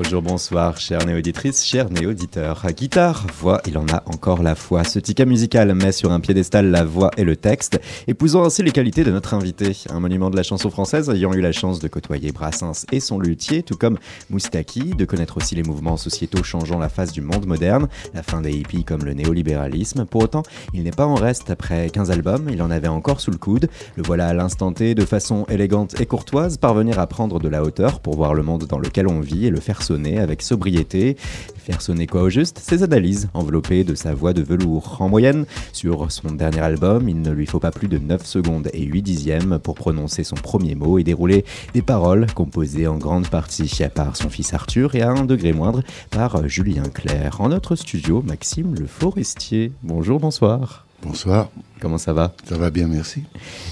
[0.00, 2.64] Bonjour, bonsoir, chères néo-auditrices, chers néo-auditeurs.
[2.70, 4.84] Guitare, voix, il en a encore la foi.
[4.84, 8.70] Ce tika musical met sur un piédestal la voix et le texte, épousant ainsi les
[8.70, 9.76] qualités de notre invité.
[9.90, 13.18] Un monument de la chanson française ayant eu la chance de côtoyer Brassens et son
[13.18, 13.98] luthier, tout comme
[14.30, 18.40] Moustaki, de connaître aussi les mouvements sociétaux changeant la face du monde moderne, la fin
[18.40, 20.04] des hippies comme le néolibéralisme.
[20.04, 20.44] Pour autant,
[20.74, 23.68] il n'est pas en reste après 15 albums, il en avait encore sous le coude.
[23.96, 27.64] Le voilà à l'instant T, de façon élégante et courtoise, parvenir à prendre de la
[27.64, 31.16] hauteur pour voir le monde dans lequel on vit et le faire avec sobriété.
[31.56, 32.58] Faire sonner quoi au juste?
[32.58, 34.96] Ses analyses, enveloppées de sa voix de velours.
[35.00, 38.70] En moyenne, sur son dernier album, il ne lui faut pas plus de 9 secondes
[38.72, 43.28] et 8 dixièmes pour prononcer son premier mot et dérouler des paroles composées en grande
[43.28, 47.40] partie par son fils Arthur et à un degré moindre par Julien Clerc.
[47.40, 49.72] En notre studio, Maxime Le Forestier.
[49.82, 50.87] Bonjour, bonsoir.
[51.02, 51.48] Bonsoir.
[51.80, 52.34] Comment ça va?
[52.44, 53.22] Ça va bien, merci.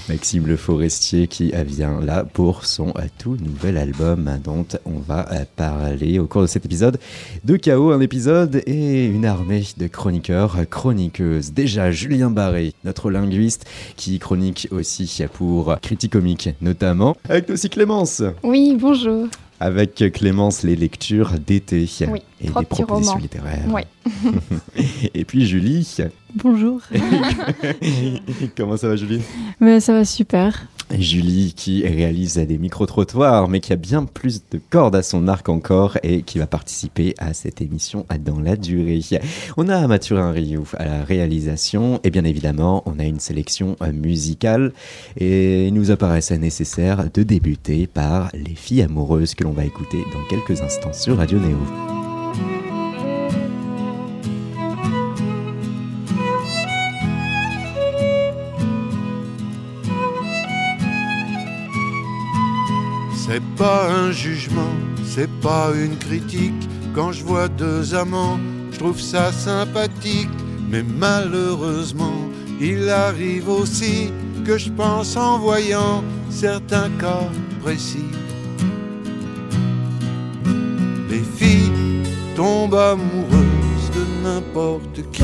[0.07, 6.19] Maxime Le Forestier qui vient là pour son tout nouvel album dont on va parler
[6.19, 6.99] au cours de cet épisode
[7.43, 11.51] de Chaos, un épisode et une armée de chroniqueurs, chroniqueuses.
[11.51, 13.65] Déjà Julien Barré, notre linguiste
[13.97, 18.23] qui chronique aussi pour Critique Comique notamment, avec aussi Clémence.
[18.41, 19.27] Oui, bonjour.
[19.59, 23.17] Avec Clémence, les lectures d'été Oui, et petits propositions romans.
[23.17, 23.65] littéraires.
[23.69, 23.81] Oui.
[25.13, 25.97] et puis Julie.
[26.35, 26.81] Bonjour.
[28.57, 29.21] Comment ça va Julie?
[29.59, 30.67] Mais ça va super.
[30.91, 35.49] Julie qui réalise des micro-trottoirs, mais qui a bien plus de cordes à son arc
[35.49, 39.01] encore et qui va participer à cette émission dans la durée.
[39.57, 43.91] On a Mathurin Rioux à la réalisation et bien évidemment, on a une sélection euh,
[43.91, 44.73] musicale
[45.17, 49.99] et il nous apparaissait nécessaire de débuter par Les filles amoureuses que l'on va écouter
[50.13, 52.06] dans quelques instants sur Radio Néo.
[63.37, 64.73] C'est pas un jugement,
[65.05, 66.67] c'est pas une critique.
[66.95, 68.39] Quand je vois deux amants,
[68.71, 70.31] je trouve ça sympathique.
[70.71, 72.19] Mais malheureusement,
[72.59, 74.11] il arrive aussi
[74.43, 77.29] que je pense en voyant certains cas
[77.61, 78.09] précis.
[81.07, 81.71] Les filles
[82.35, 85.23] tombent amoureuses de n'importe qui.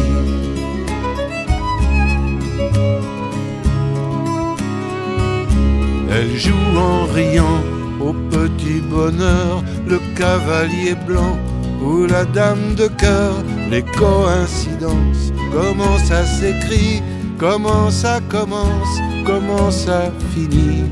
[6.12, 7.73] Elle joue en riant
[8.04, 11.38] au petit bonheur, le cavalier blanc
[11.82, 13.34] ou la dame de cœur,
[13.70, 17.02] les coïncidences, comment ça s'écrit,
[17.38, 20.86] comment ça commence, comment ça finit.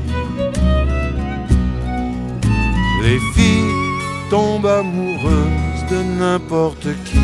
[3.02, 3.74] Les filles
[4.30, 7.18] tombent amoureuses de n'importe qui.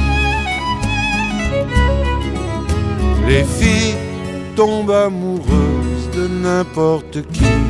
[3.28, 3.97] Les filles
[4.56, 7.68] tombent amoureuses de n'importe qui.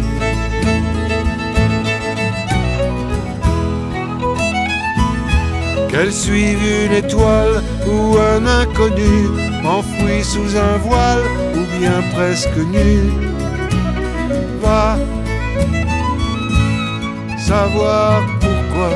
[5.98, 9.30] Qu'elles suivent une étoile ou un inconnu,
[9.66, 11.24] enfoui sous un voile
[11.56, 13.00] ou bien presque nu.
[14.62, 14.96] Va
[17.36, 18.92] savoir pourquoi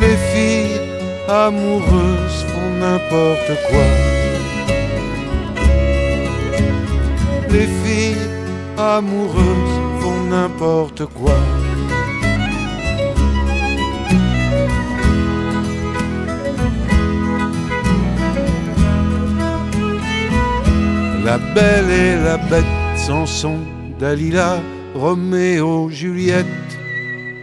[0.00, 0.80] les filles
[1.28, 3.88] amoureuses font n'importe quoi.
[7.50, 8.28] Les filles
[8.78, 11.51] amoureuses font n'importe quoi.
[21.32, 23.60] La belle et la bête, Samson,
[23.98, 24.60] Dalila,
[24.94, 26.44] Roméo, Juliette.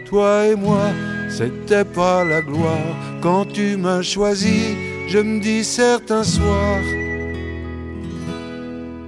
[0.08, 0.92] Toi et moi,
[1.28, 2.94] c'était pas la gloire.
[3.20, 4.76] Quand tu m'as choisi,
[5.08, 6.88] je me dis certains soirs.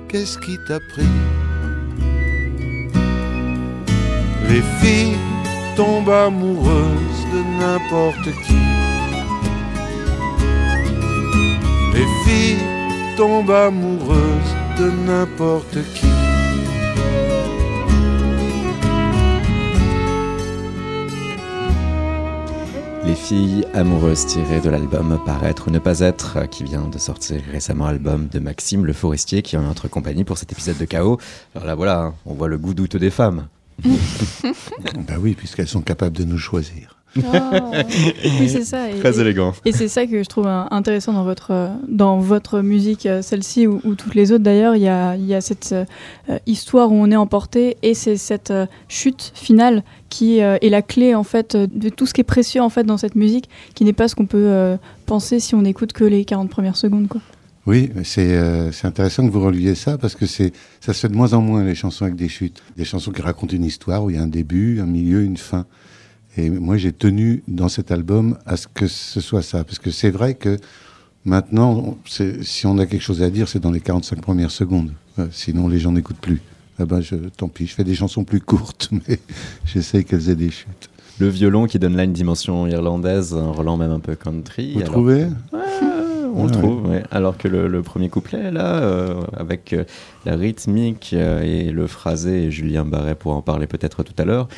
[0.09, 1.14] Qu'est-ce qui t'a pris?
[4.49, 5.16] Les filles
[5.76, 8.62] tombent amoureuses de n'importe qui.
[11.94, 12.66] Les filles
[13.16, 16.06] tombent amoureuses de n'importe qui.
[23.04, 27.42] Les filles amoureuses tirées de l'album Paraître ou ne pas être, qui vient de sortir
[27.50, 30.84] récemment album de Maxime Le Forestier, qui est en notre compagnie pour cet épisode de
[30.84, 31.19] Chaos.
[31.54, 33.48] Alors là voilà, hein, on voit le goût douteux des femmes.
[35.06, 37.01] Bah oui, puisqu'elles sont capables de nous choisir.
[37.17, 38.91] Oui, c'est ça.
[38.91, 39.53] Et, Très élégant.
[39.64, 43.81] et c'est ça que je trouve intéressant dans votre, dans votre musique, euh, celle-ci ou,
[43.85, 44.76] ou toutes les autres d'ailleurs.
[44.76, 48.50] Il y a, y a cette euh, histoire où on est emporté et c'est cette
[48.50, 52.25] euh, chute finale qui euh, est la clé en fait de tout ce qui est
[52.25, 54.76] précieux en fait dans cette musique, qui n'est pas ce qu'on peut
[55.06, 57.08] penser si on n'écoute que les 40 premières secondes.
[57.08, 57.20] Quoi.
[57.65, 61.15] Oui, c'est euh, intéressant que vous reliez ça parce que c'est ça se fait de
[61.15, 64.11] moins en moins les chansons avec des chutes, des chansons qui racontent une histoire où
[64.11, 65.65] il y a un début, un milieu, une fin.
[66.37, 69.90] Et moi j'ai tenu dans cet album à ce que ce soit ça parce que
[69.90, 70.58] c'est vrai que
[71.25, 75.26] maintenant si on a quelque chose à dire c'est dans les 45 premières secondes, euh,
[75.31, 76.40] sinon les gens n'écoutent plus.
[76.79, 79.19] Ah ben je, tant pis, je fais des chansons plus courtes mais
[79.67, 80.88] j'essaye qu'elles aient des chutes.
[81.19, 84.73] Le violon qui donne là une dimension irlandaise, un Roland même un peu country.
[84.73, 85.26] Vous trouvez?
[86.34, 89.84] on le trouve, alors que le, premier couplet, là, euh, avec euh,
[90.25, 94.49] la rythmique et le phrasé, et Julien Barret pour en parler peut-être tout à l'heure,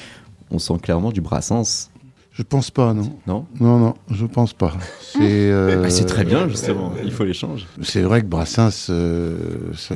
[0.50, 1.90] on sent clairement du Brassens.
[2.32, 3.16] Je pense pas, non.
[3.28, 3.46] Non?
[3.60, 4.72] Non, non, je pense pas.
[4.98, 6.92] C'est très bien, justement.
[7.04, 7.66] Il faut l'échange.
[7.80, 8.90] C'est vrai que Brassens,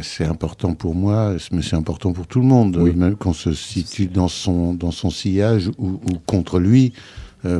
[0.03, 2.77] c'est important pour moi, mais c'est important pour tout le monde.
[2.95, 6.93] Même qu'on se situe dans son, dans son sillage ou, contre lui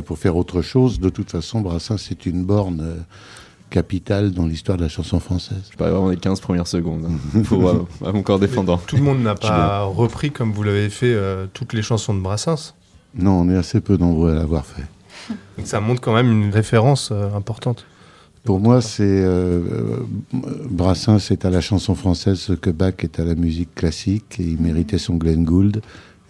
[0.05, 1.01] pour faire autre chose.
[1.01, 3.03] De toute façon, Brassens, c'est une borne
[3.69, 5.69] capital dans l'histoire de la chanson française.
[5.71, 8.77] Je parle vraiment des 15 premières secondes hein, pour euh, mon corps défendant.
[8.77, 12.19] tout le monde n'a pas repris, comme vous l'avez fait, euh, toutes les chansons de
[12.19, 12.73] Brassens
[13.15, 14.85] Non, on est assez peu nombreux à l'avoir fait.
[15.57, 17.85] Donc ça montre quand même une référence euh, importante.
[18.45, 19.23] Pour moi, c'est
[20.69, 24.43] Brassens est à la chanson française ce que Bach est à la musique classique et
[24.43, 25.81] il méritait son Glenn Gould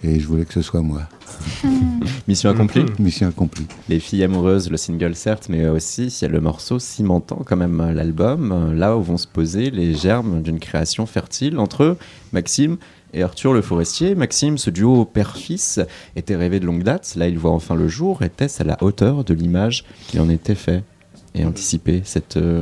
[0.03, 1.03] et je voulais que ce soit moi.
[2.27, 3.67] Mission accomplie Mission accomplie.
[3.89, 7.57] Les filles amoureuses, le single certes, mais aussi il y a le morceau cimentant quand
[7.57, 11.97] même l'album, là où vont se poser les germes d'une création fertile entre
[12.33, 12.77] Maxime
[13.13, 14.15] et Arthur Le Forestier.
[14.15, 15.79] Maxime, ce duo père-fils
[16.15, 19.23] était rêvé de longue date, là il voit enfin le jour, était-ce à la hauteur
[19.23, 20.83] de l'image qui en était fait
[21.35, 22.61] et anticipé cette euh,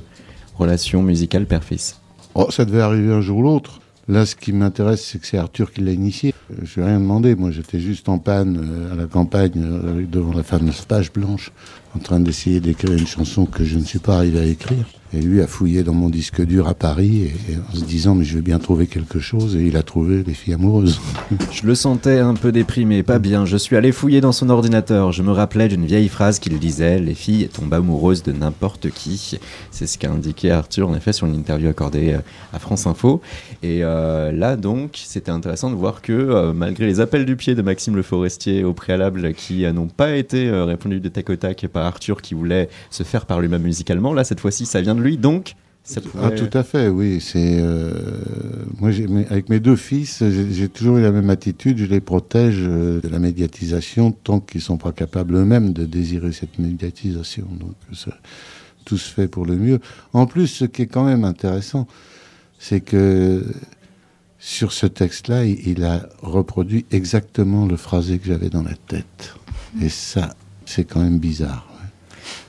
[0.57, 1.99] relation musicale père-fils
[2.35, 3.79] Oh, ça devait arriver un jour ou l'autre.
[4.09, 6.33] Là, ce qui m'intéresse, c'est que c'est Arthur qui l'a initié.
[6.63, 7.35] Je n'ai rien demandé.
[7.35, 11.51] Moi, j'étais juste en panne euh, à la campagne, euh, devant la fameuse page blanche,
[11.93, 14.85] en train d'essayer d'écrire une chanson que je ne suis pas arrivé à écrire.
[15.13, 17.31] Et lui a fouillé dans mon disque dur à Paris
[17.71, 20.33] en se disant mais je vais bien trouver quelque chose et il a trouvé les
[20.33, 20.99] filles amoureuses.
[21.51, 23.45] je le sentais un peu déprimé, pas bien.
[23.45, 25.13] Je suis allé fouiller dans son ordinateur.
[25.13, 29.39] Je me rappelais d'une vieille phrase qu'il disait les filles tombent amoureuses de n'importe qui.
[29.71, 32.19] C'est ce qu'a indiqué Arthur en effet sur une interview accordée euh,
[32.51, 33.21] à France Info.
[33.63, 37.55] Et euh, là donc c'était intéressant de voir que euh, malgré les appels du pied
[37.55, 41.65] de Maxime Le Forestier au préalable qui n'ont pas été répondus de tac au tac
[41.67, 45.17] par Arthur qui voulait se faire par lui-même musicalement, là cette fois-ci ça vient lui,
[45.17, 45.55] donc
[45.87, 47.21] ça ah, tout à fait, oui.
[47.21, 47.93] C'est euh,
[48.77, 48.89] moi,
[49.29, 51.77] avec mes deux fils, j'ai toujours eu la même attitude.
[51.77, 56.33] Je les protège euh, de la médiatisation tant qu'ils sont pas capables eux-mêmes de désirer
[56.33, 57.47] cette médiatisation.
[57.57, 57.71] Donc,
[58.83, 59.79] tout se fait pour le mieux.
[60.11, 61.87] En plus, ce qui est quand même intéressant,
[62.59, 63.45] c'est que
[64.39, 69.35] sur ce texte-là, il, a reproduit exactement le phrasé que j'avais dans la tête.
[69.81, 70.35] Et ça,
[70.65, 71.66] c'est quand même bizarre.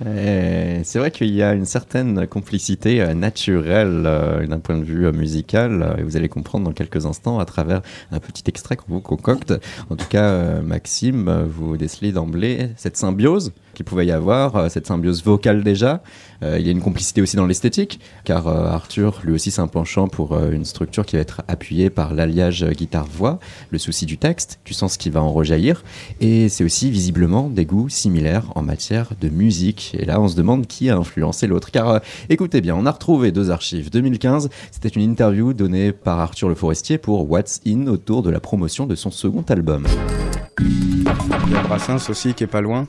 [0.01, 5.07] C'est vrai qu'il y a une certaine complicité euh, naturelle euh, d'un point de vue
[5.07, 8.93] euh, musical, et vous allez comprendre dans quelques instants à travers un petit extrait qu'on
[8.95, 9.53] vous concocte.
[9.91, 15.23] En tout cas, Maxime, vous décelez d'emblée cette symbiose qu'il pouvait y avoir, cette symbiose
[15.23, 16.03] vocale déjà.
[16.43, 20.09] il y a une complicité aussi dans l'esthétique, car Arthur, lui aussi, c'est un penchant
[20.09, 23.39] pour une structure qui va être appuyée par l'alliage guitare-voix,
[23.71, 25.85] le souci du texte, du sens qui va en rejaillir,
[26.21, 30.37] et c'est aussi visiblement des goûts similaires en matière de musique et là, on se
[30.37, 31.71] demande qui a influencé l'autre.
[31.71, 31.99] Car euh,
[32.29, 33.91] écoutez bien, on a retrouvé deux archives.
[33.91, 38.41] 2015, c'était une interview donnée par Arthur Le Forestier pour What's In autour de la
[38.41, 39.87] promotion de son second album.
[40.61, 42.87] Il y a Brassens aussi qui est pas loin.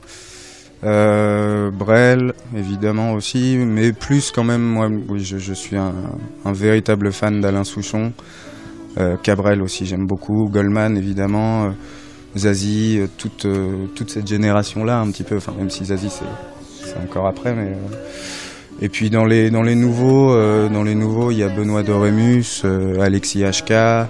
[0.82, 5.92] Euh, Brel, évidemment aussi, mais plus quand même, moi, je, suis un,
[6.52, 8.12] véritable fan d'Alain Souchon.
[8.98, 10.48] Euh, Cabrel aussi, j'aime beaucoup.
[10.50, 11.72] Goldman, évidemment.
[12.36, 13.46] Zazie, toute,
[13.94, 15.36] toute cette génération-là, un petit peu.
[15.36, 17.72] Enfin, même si Zazie, c'est encore après, mais.
[17.72, 17.96] Euh,
[18.82, 21.82] et puis dans les dans les nouveaux, euh, dans les nouveaux, il y a Benoît
[21.82, 24.04] Doremus, euh, Alexis HK, euh,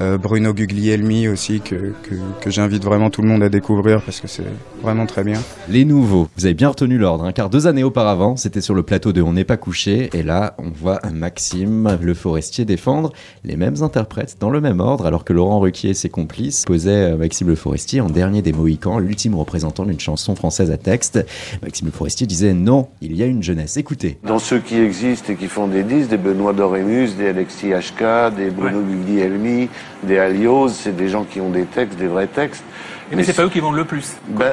[0.00, 4.28] Bruno Guglielmi aussi, que, que, que j'invite vraiment tout le monde à découvrir parce que
[4.28, 4.44] c'est
[4.82, 5.40] vraiment très bien.
[5.68, 8.82] Les nouveaux, vous avez bien retenu l'ordre, hein, car deux années auparavant, c'était sur le
[8.82, 13.12] plateau de On n'est pas couché, et là, on voit Maxime, le forestier, défendre
[13.44, 17.16] les mêmes interprètes dans le même ordre, alors que Laurent Ruquier et ses complices posaient
[17.16, 21.24] Maxime le forestier en dernier des Mohicans, l'ultime représentant d'une chanson française à texte.
[21.62, 24.18] Maxime le forestier disait non, il y a une jeunesse, écoutez.
[24.24, 28.34] Dans ceux qui existent et qui font des disques, des Benoît Dorémus, des Alexis HK,
[28.36, 29.68] des Bruno Guglielmi,
[30.02, 32.64] des alios, c'est des gens qui ont des textes, des vrais textes.
[33.12, 34.16] mais, c'est pas eux qui vendent le plus.
[34.28, 34.52] Ben,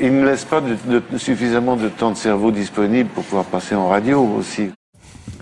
[0.00, 0.62] ils ne laissent pas
[1.16, 4.70] suffisamment de temps de cerveau disponible pour pouvoir passer en radio aussi.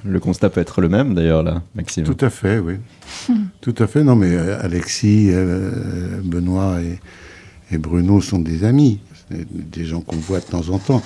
[0.05, 2.05] Le constat peut être le même d'ailleurs là, Maxime.
[2.05, 2.75] Tout à fait, oui.
[3.61, 4.05] Tout à fait.
[4.05, 6.99] Non, mais euh, Alexis, euh, Benoît et,
[7.79, 11.03] Bruno sont des amis, des gens qu'on voit de temps en temps.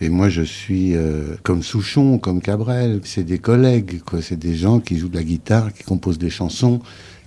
[0.00, 3.00] Et moi, je suis euh, comme Souchon, comme Cabrel.
[3.04, 4.20] C'est des collègues, quoi.
[4.20, 6.80] C'est des gens qui jouent de la guitare, qui composent des chansons,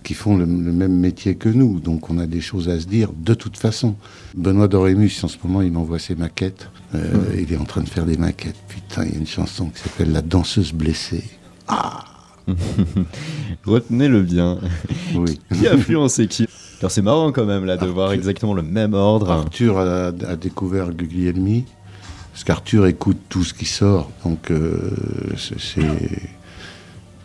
[0.08, 1.82] qui font le, le même métier que nous.
[1.82, 3.96] Donc, on a des choses à se dire de toute façon.
[4.36, 6.70] Benoît Dorémus, en ce moment, il m'envoie ses maquettes.
[6.96, 8.56] Euh, Il est en train de faire des maquettes.
[8.70, 11.26] Putain, il y a une chanson qui s'appelle La danseuse blessée.
[11.68, 12.06] Ah
[13.66, 14.60] Retenez-le bien.
[15.14, 15.42] Oui.
[15.54, 16.48] Qui a influencé qui?
[16.80, 19.30] Alors c'est marrant quand même là de voir exactement le même ordre.
[19.30, 21.66] Arthur a, a découvert Guglielmi,
[22.32, 24.10] parce qu'Arthur écoute tout ce qui sort.
[24.24, 24.80] Donc, euh,
[25.36, 25.82] c'est.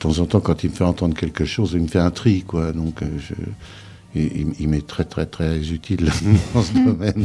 [0.03, 2.11] De temps en temps, quand il me fait entendre quelque chose, il me fait un
[2.11, 2.73] tri, quoi.
[2.73, 3.35] Donc, euh, je-
[4.17, 6.11] il, il- il m'est très, très, très utile
[6.55, 7.25] dans ce domaine.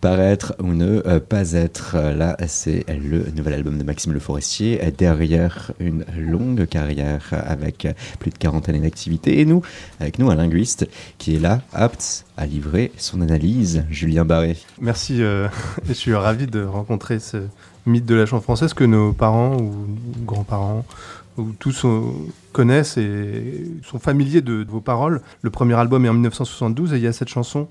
[0.00, 4.18] Paraître ou ne euh, pas être, euh, là c'est le nouvel album de Maxime Le
[4.18, 7.86] Forestier, derrière une longue carrière avec
[8.18, 9.38] plus de 40 années d'activité.
[9.38, 9.62] Et nous,
[10.00, 10.88] avec nous un linguiste
[11.18, 14.56] qui est là, apte à livrer son analyse, Julien Barré.
[14.80, 15.46] Merci, euh,
[15.86, 17.36] je suis ravi de rencontrer ce
[17.86, 19.72] mythe de la chanson française que nos parents ou
[20.26, 20.84] grands-parents
[21.38, 22.00] ou tous euh,
[22.52, 25.20] connaissent et sont familiers de, vos paroles.
[25.42, 27.68] Le premier album est en 1972 et il y a cette chanson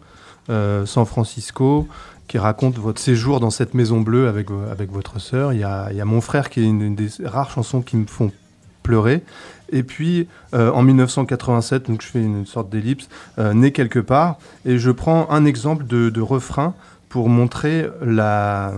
[0.49, 1.87] euh, San Francisco
[2.27, 5.53] qui raconte votre séjour dans cette maison bleue avec, vo- avec votre sœur.
[5.53, 7.97] Il y, a, il y a Mon frère qui est une, des rares chansons qui
[7.97, 8.31] me font
[8.83, 9.23] pleurer.
[9.71, 14.77] Et puis euh, en 1987, donc je fais une sorte d'ellipse, euh, quelque part, et
[14.77, 16.73] je prends un exemple de, de refrain
[17.09, 18.73] pour montrer la,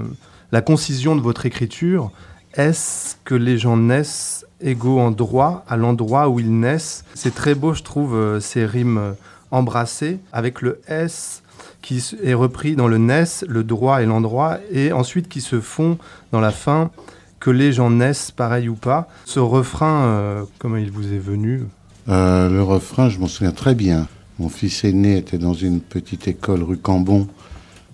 [0.52, 2.12] la concision de votre écriture.
[2.56, 7.56] Est-ce que les gens naissent égaux en droit à l'endroit où ils naissent C'est très
[7.56, 9.12] beau, je trouve, euh, ces rimes euh,
[9.52, 11.44] embrassées avec le S
[11.82, 15.98] qui est repris dans le NES, le droit et l'endroit, et ensuite qui se font
[16.32, 16.92] dans la fin
[17.40, 19.10] que les gens naissent pareil ou pas.
[19.26, 21.64] Ce refrain, euh, comment il vous est venu?
[22.08, 24.08] Le refrain, je m'en souviens très bien.
[24.40, 27.28] Mon fils aîné était dans une petite école rue Cambon,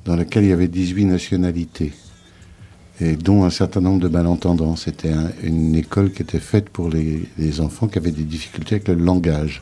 [0.06, 1.94] dans laquelle il y avait 18 nationalités,
[3.02, 4.76] et dont un certain nombre de malentendants.
[4.76, 8.88] C'était un- une école qui était faite pour les, enfants qui avaient des difficultés avec
[8.88, 9.62] le langage.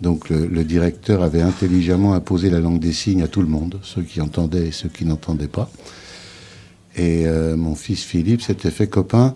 [0.00, 3.80] Donc le, le directeur avait intelligemment imposé la langue des signes à tout le monde,
[3.82, 5.70] ceux qui entendaient et ceux qui n'entendaient pas.
[6.96, 9.34] Et euh, mon fils Philippe s'était fait copain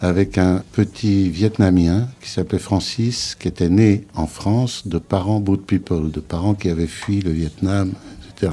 [0.00, 5.58] avec un petit Vietnamien qui s'appelait Francis, qui était né en France de parents boat
[5.66, 7.92] people, de parents qui avaient fui le Vietnam,
[8.36, 8.52] etc.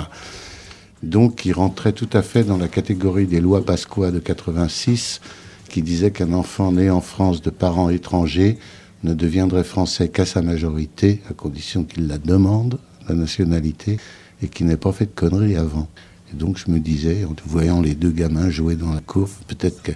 [1.05, 5.21] Donc, qui rentrait tout à fait dans la catégorie des lois pasquois de 86,
[5.69, 8.57] qui disaient qu'un enfant né en France de parents étrangers
[9.03, 13.97] ne deviendrait français qu'à sa majorité, à condition qu'il la demande, la nationalité,
[14.41, 15.87] et qu'il n'ait pas fait de conneries avant.
[16.33, 19.83] Et donc, je me disais, en voyant les deux gamins jouer dans la cour, peut-être
[19.83, 19.95] qu'ils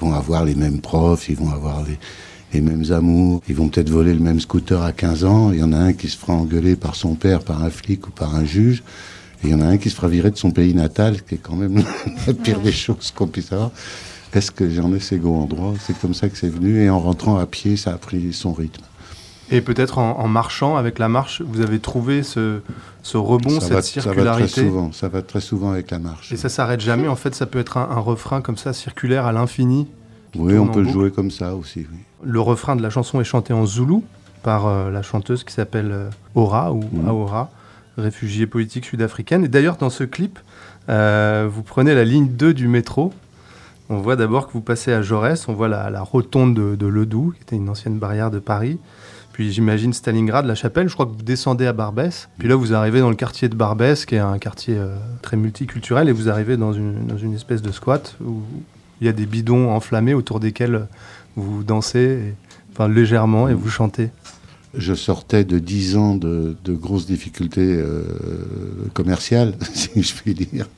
[0.00, 1.98] vont avoir les mêmes profs, ils vont avoir les,
[2.54, 5.62] les mêmes amours, ils vont peut-être voler le même scooter à 15 ans, il y
[5.62, 8.34] en a un qui se fera engueuler par son père, par un flic ou par
[8.34, 8.82] un juge,
[9.44, 11.38] il y en a un qui se fera virer de son pays natal, qui est
[11.38, 11.82] quand même
[12.26, 13.70] la pire des choses qu'on puisse avoir.
[14.32, 16.98] Est-ce que j'en ai ces gros endroits C'est comme ça que c'est venu, et en
[17.00, 18.82] rentrant à pied, ça a pris son rythme.
[19.50, 22.60] Et peut-être en, en marchant avec la marche, vous avez trouvé ce,
[23.02, 24.60] ce rebond, ça, cette va, ça va très circularité?
[24.66, 26.30] souvent, ça va très souvent avec la marche.
[26.32, 27.08] Et ça s'arrête jamais?
[27.08, 29.86] En fait, ça peut être un, un refrain comme ça, circulaire à l'infini.
[30.36, 31.98] Oui, on peut le jouer comme ça aussi, oui.
[32.22, 34.04] Le refrain de la chanson est chanté en zoulou
[34.42, 37.08] par euh, la chanteuse qui s'appelle euh, Aura ou Mhm.
[37.08, 37.50] Aora,
[37.98, 39.44] réfugiée politique sud-africaine.
[39.44, 40.38] Et d'ailleurs, dans ce clip,
[40.88, 43.12] euh, vous prenez la ligne 2 du métro.
[43.90, 47.42] On voit d'abord que vous passez à Jaurès, on voit la, rotonde de, Ledoux, qui
[47.42, 48.78] était une ancienne barrière de Paris.
[49.32, 50.88] Puis j'imagine Stalingrad, la chapelle.
[50.88, 52.28] Je crois que vous descendez à Barbès.
[52.38, 55.36] Puis là, vous arrivez dans le quartier de Barbès, qui est un quartier euh, très
[55.36, 58.42] multiculturel, et vous arrivez dans une, espèce de squat où
[59.00, 60.86] il y a des bidons enflammés autour desquels
[61.36, 62.34] vous dansez,
[62.72, 64.10] enfin légèrement, et vous chantez.
[64.76, 68.02] Je sortais de 10 ans de, grosses difficultés euh,
[68.92, 70.68] commerciales, si je puis dire.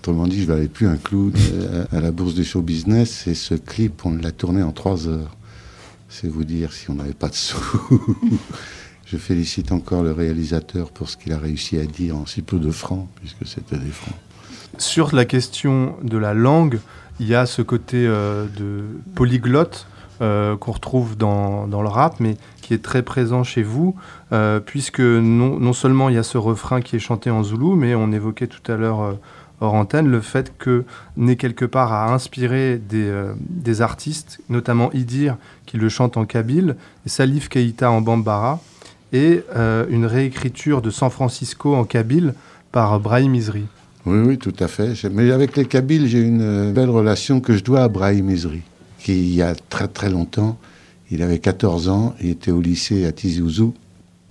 [0.00, 3.26] Autrement dit, je valais plus un clou euh, à la bourse du show business.
[3.26, 5.36] Et ce clip, on l'a tourné en 3 heures.
[6.08, 7.90] C'est vous dire si on n'avait pas de sous.
[9.06, 12.58] je félicite encore le réalisateur pour ce qu'il a réussi à dire en si peu
[12.58, 14.14] de francs, puisque c'était des francs.
[14.78, 16.78] Sur la question de la langue,
[17.20, 19.86] il y a ce côté euh, de polyglotte
[20.22, 23.94] euh, qu'on retrouve dans, le rap, mais qui est très présent chez vous,
[24.32, 27.94] euh, puisque non, seulement il y a ce refrain qui est chanté en zoulou, mais
[27.94, 29.12] on évoquait tout à l'heure euh,
[29.60, 30.84] hors antenne le fait que
[31.18, 37.08] Né quelque part a inspiré des, artistes, notamment Idir qui le chante en kabyle, et
[37.08, 38.60] Salif Keïta en bambara,
[39.12, 39.42] et
[39.88, 42.34] une réécriture de San Francisco en kabyle
[42.72, 43.64] par Brahim Izri.
[44.04, 44.92] Oui, oui, tout à fait.
[45.10, 48.62] Mais avec les Kabyles, j'ai une belle relation que je dois à Brahim Ezri,
[49.08, 50.58] il y a très très longtemps,
[51.10, 53.74] il avait 14 ans, il était au lycée à Tizi Ouzou,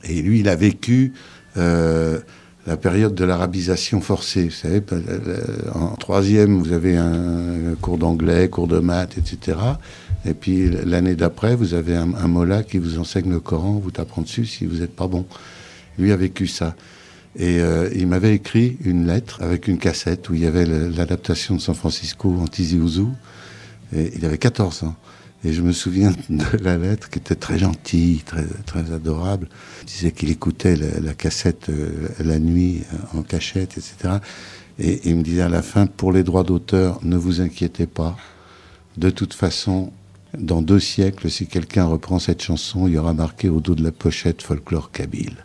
[0.03, 1.13] et lui, il a vécu
[1.57, 2.19] euh,
[2.67, 4.45] la période de l'arabisation forcée.
[4.45, 4.81] Vous savez,
[5.73, 9.57] en troisième, vous avez un cours d'anglais, cours de maths, etc.
[10.25, 13.91] Et puis l'année d'après, vous avez un, un mollah qui vous enseigne le Coran, vous
[13.91, 15.25] t'apprend dessus si vous n'êtes pas bon.
[15.97, 16.75] Lui a vécu ça.
[17.37, 21.55] Et euh, il m'avait écrit une lettre avec une cassette où il y avait l'adaptation
[21.55, 23.11] de San Francisco en Tizi Ouzou.
[23.95, 24.95] Et il avait 14 ans.
[25.43, 29.47] Et je me souviens de la lettre qui était très gentille, très, très adorable.
[29.83, 34.15] Il disait qu'il écoutait la, cassette euh, la nuit euh, en cachette, etc.
[34.79, 38.17] Et il me disait à la fin, pour les droits d'auteur, ne vous inquiétez pas.
[38.97, 39.91] De toute façon,
[40.37, 43.83] dans deux siècles, si quelqu'un reprend cette chanson, il y aura marqué au dos de
[43.83, 45.35] la pochette folklore kabyle.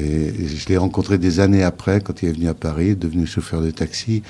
[0.00, 3.62] Et je l'ai rencontré des années après, quand il est venu à Paris, devenu chauffeur
[3.62, 4.22] de taxi.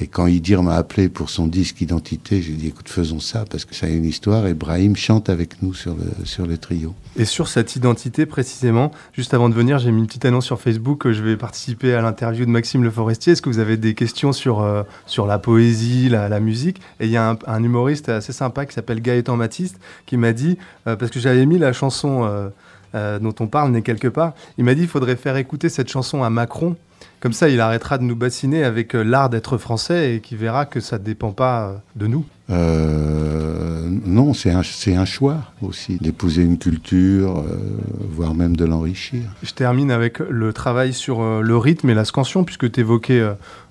[0.00, 3.64] Et quand Idir m'a appelé pour son disque Identité, j'ai dit écoute, faisons ça parce
[3.64, 4.46] que ça a une histoire.
[4.46, 6.94] Et Brahim chante avec nous sur le, sur le trio.
[7.16, 10.60] Et sur cette identité précisément, juste avant de venir, j'ai mis une petite annonce sur
[10.60, 13.32] Facebook que je vais participer à l'interview de Maxime Le Forestier.
[13.32, 16.80] Est-ce que vous avez des questions sur, euh, sur la poésie, la, musique?
[17.00, 20.58] Et il y a un, humoriste assez sympa qui s'appelle Gaëtan Matiste qui m'a dit,
[20.86, 22.24] euh, parce que j'avais mis la chanson.
[22.94, 24.32] Euh, dont on parle n'est quelque part.
[24.56, 26.74] Il m'a dit qu'il faudrait faire écouter cette chanson à Macron
[27.20, 30.66] comme ça, il arrêtera de nous bassiner avec euh, l'art d'être français et qui verra
[30.66, 32.24] que ça ne dépend pas euh, de nous.
[32.50, 37.44] Euh, non, c'est un, un, choix aussi d'épouser une culture,
[38.10, 39.22] voire même de l'enrichir.
[39.42, 43.22] Je termine avec le travail sur le rythme et la scansion, puisque tu évoquais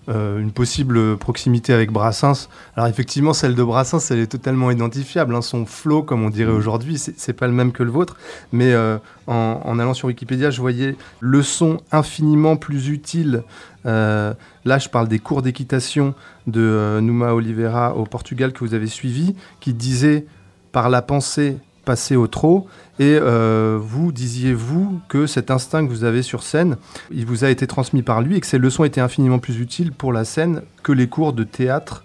[0.09, 2.47] euh, une possible proximité avec Brassens.
[2.75, 5.35] Alors effectivement, celle de Brassens, elle est totalement identifiable.
[5.35, 5.41] Hein.
[5.41, 8.15] Son flow, comme on dirait aujourd'hui, c'est pas le même que le vôtre.
[8.53, 8.97] Mais euh,
[9.27, 13.43] en, allant sur Wikipédia, je voyais le son infiniment plus utile.
[13.85, 14.33] Euh,
[14.63, 16.15] là, je parle des cours d'équitation
[16.47, 20.25] de Numa Oliveira au Portugal que vous avez suivi, qui disait
[20.71, 22.67] par la pensée passer au trot.
[22.99, 26.75] Et euh, vous disiez-vous que cet instinct que vous avez sur scène,
[27.11, 29.93] il vous a été transmis par lui et que ces leçons étaient infiniment plus utiles
[29.93, 32.03] pour la scène que les cours de théâtre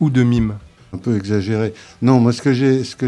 [0.00, 0.54] ou de mime
[0.92, 1.74] un peu exagéré.
[2.02, 2.52] Non, moi ce que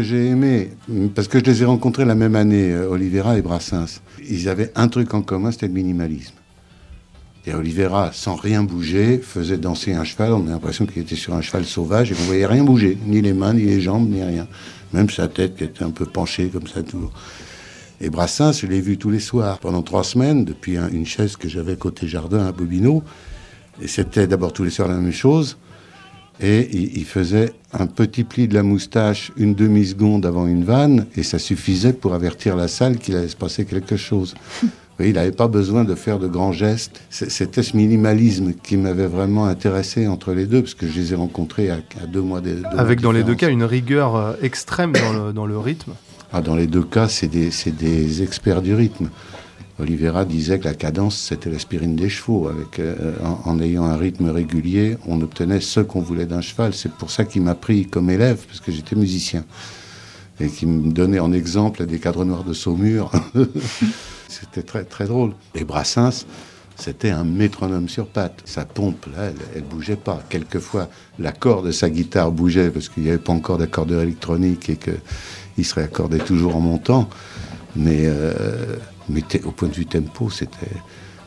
[0.01, 0.71] j'ai aimé
[1.15, 4.01] parce que je les ai rencontrés la même année euh, Olivera et Brassens.
[4.29, 6.33] Ils avaient un truc en commun, c'était le minimalisme.
[7.45, 10.33] Et Olivera, sans rien bouger, faisait danser un cheval.
[10.33, 13.21] On a l'impression qu'il était sur un cheval sauvage et qu'on voyait rien bouger, ni
[13.21, 14.47] les mains, ni les jambes, ni rien
[14.93, 17.11] même sa tête qui était un peu penchée comme ça toujours.
[17.99, 21.49] Et Brassens, je l'ai vu tous les soirs pendant trois semaines, depuis une chaise que
[21.49, 23.03] j'avais côté jardin à Bobino.
[23.81, 25.57] Et c'était d'abord tous les soirs la même chose.
[26.39, 31.23] Et il, faisait un petit pli de la moustache une demi-seconde avant une vanne, et
[31.23, 34.35] ça suffisait pour avertir la salle qu'il allait se passer quelque chose.
[35.05, 37.01] Il n'avait pas besoin de faire de grands gestes.
[37.09, 41.15] C'était ce minimalisme qui m'avait vraiment intéressé entre les deux, parce que je les ai
[41.15, 44.93] rencontrés à, deux mois de, Avec dans les deux cas une rigueur euh, extrême
[45.35, 45.93] dans le, rythme
[46.33, 49.09] ah, Dans les deux cas, c'est des, des, experts du rythme.
[49.79, 52.47] Oliveira disait que la cadence, c'était l'aspirine des chevaux.
[52.47, 53.13] Avec, euh,
[53.45, 56.73] en, ayant un rythme régulier, on obtenait ce qu'on voulait d'un cheval.
[56.73, 59.45] C'est pour ça qu'il m'a pris comme élève, parce que j'étais musicien.
[60.39, 63.11] Et qui me donnait en exemple des cadres noirs de Saumur.
[64.27, 65.33] C'était très, très drôle.
[65.55, 66.25] Et Brassens,
[66.75, 68.41] c'était un métronome sur patte.
[68.45, 70.21] Sa pompe, là, elle, ne bougeait pas.
[70.29, 74.77] Quelquefois, l'accord de sa guitare bougeait parce qu'il n'y avait pas encore d'accordeur électronique et
[74.77, 77.09] qu'il serait accordé toujours en montant.
[77.75, 78.75] Mais, euh,
[79.09, 80.67] mais au point de vue tempo, c'était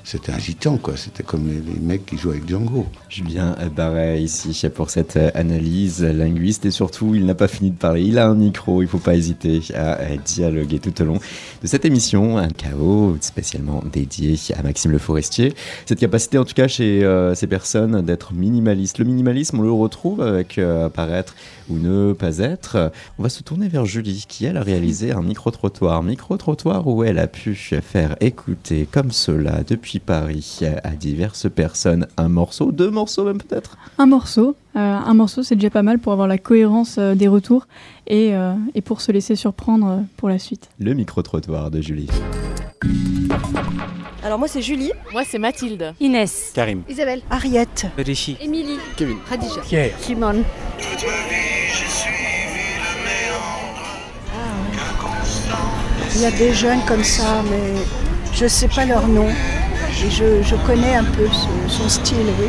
[0.05, 0.97] c'était agitant, quoi.
[0.97, 2.87] C'était comme les, mecs qui jouent avec Django.
[3.09, 6.67] Julien Barret, ici, pour cette euh, analyse linguiste.
[6.67, 8.03] Et surtout, il n'a pas fini de parler.
[8.03, 11.19] Il a un micro, il ne faut pas hésiter à dialoguer tout au long
[11.63, 12.39] de cette émission.
[12.39, 15.55] Un chaos spécialement dédié à Maxime Le Forestier.
[15.87, 18.99] Cette capacité, en tout cas, chez euh, ces personnes d'être minimaliste.
[18.99, 21.35] Le minimalisme, on le retrouve avec euh, paraître
[21.69, 22.91] ou ne pas être.
[23.19, 26.03] On va se tourner vers Julie, qui, elle, a réalisé un micro-trottoir.
[26.03, 32.29] Micro-trottoir où elle a pu faire écouter comme cela depuis Paris à diverses personnes un
[32.29, 33.77] morceau, deux morceaux même peut-être?
[33.99, 34.55] Un morceau.
[34.77, 37.67] Euh, un morceau, c'est déjà pas mal pour avoir la cohérence euh, des retours
[38.07, 40.69] et, euh, et, pour se laisser surprendre pour la suite.
[40.79, 42.09] Le micro-trottoir de Julie.
[44.23, 44.93] Alors moi c'est Julie.
[45.13, 45.95] Moi c'est Mathilde.
[45.99, 46.53] Inès.
[46.55, 46.83] Karim.
[46.89, 47.23] Isabelle.
[47.31, 47.87] Ariette.
[47.99, 48.37] Rishi.
[48.41, 48.79] Émilie.
[48.97, 49.17] Kevin.
[49.29, 49.61] Khadija.
[49.63, 49.93] Pierre.
[49.99, 50.45] Simone.
[56.15, 57.81] Il y a des jeunes comme ça, mais
[58.35, 59.29] je ne sais pas leur nom.
[60.03, 61.27] Et je, connais un peu
[61.69, 62.49] son style, oui.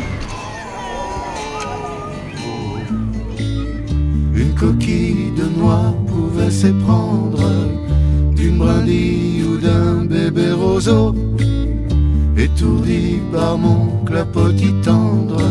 [4.34, 7.42] Une coquille de noix pouvait s'éprendre
[8.34, 11.14] d'une brindille ou d'un bébé roseau,
[12.36, 15.42] étourdi par mon clapotis tendre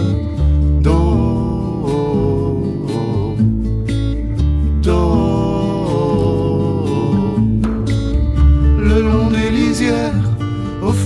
[8.83, 10.10] Le long des lisières,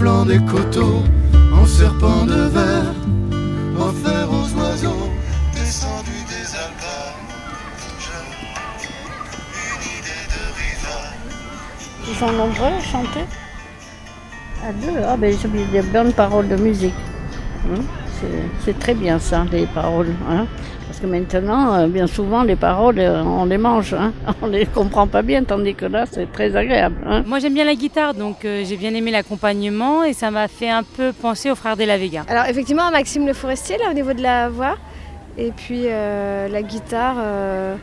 [0.05, 1.01] des coteaux,
[1.51, 2.93] Mon serpent de verre
[3.79, 5.09] offert aux oiseaux
[5.55, 7.15] descendus des Alpes.
[12.07, 13.21] Ils sont nombreux à chanter
[14.63, 16.93] À deux Ah ben j'ai mis des bonnes paroles de musique.
[17.73, 17.81] Hein,
[18.19, 18.27] c'est-
[18.63, 20.13] C'est très bien ça, les paroles.
[20.29, 20.45] hein.
[21.05, 23.93] Que maintenant, euh, bien souvent, les paroles, euh, on les mange.
[23.93, 24.11] hein.
[24.41, 26.95] On les comprend pas bien, tandis que là, c'est très agréable.
[27.07, 27.21] hein.
[27.27, 30.69] Moi j'aime bien la guitare, donc euh, j'ai bien aimé l'accompagnement et ça m'a fait
[30.69, 32.23] un peu penser aux frères de la Vega.
[32.27, 34.77] Alors effectivement, Maxime Le Forestier, là, au niveau de la voix.
[35.37, 37.17] Et puis euh, la guitare...
[37.19, 37.75] euh,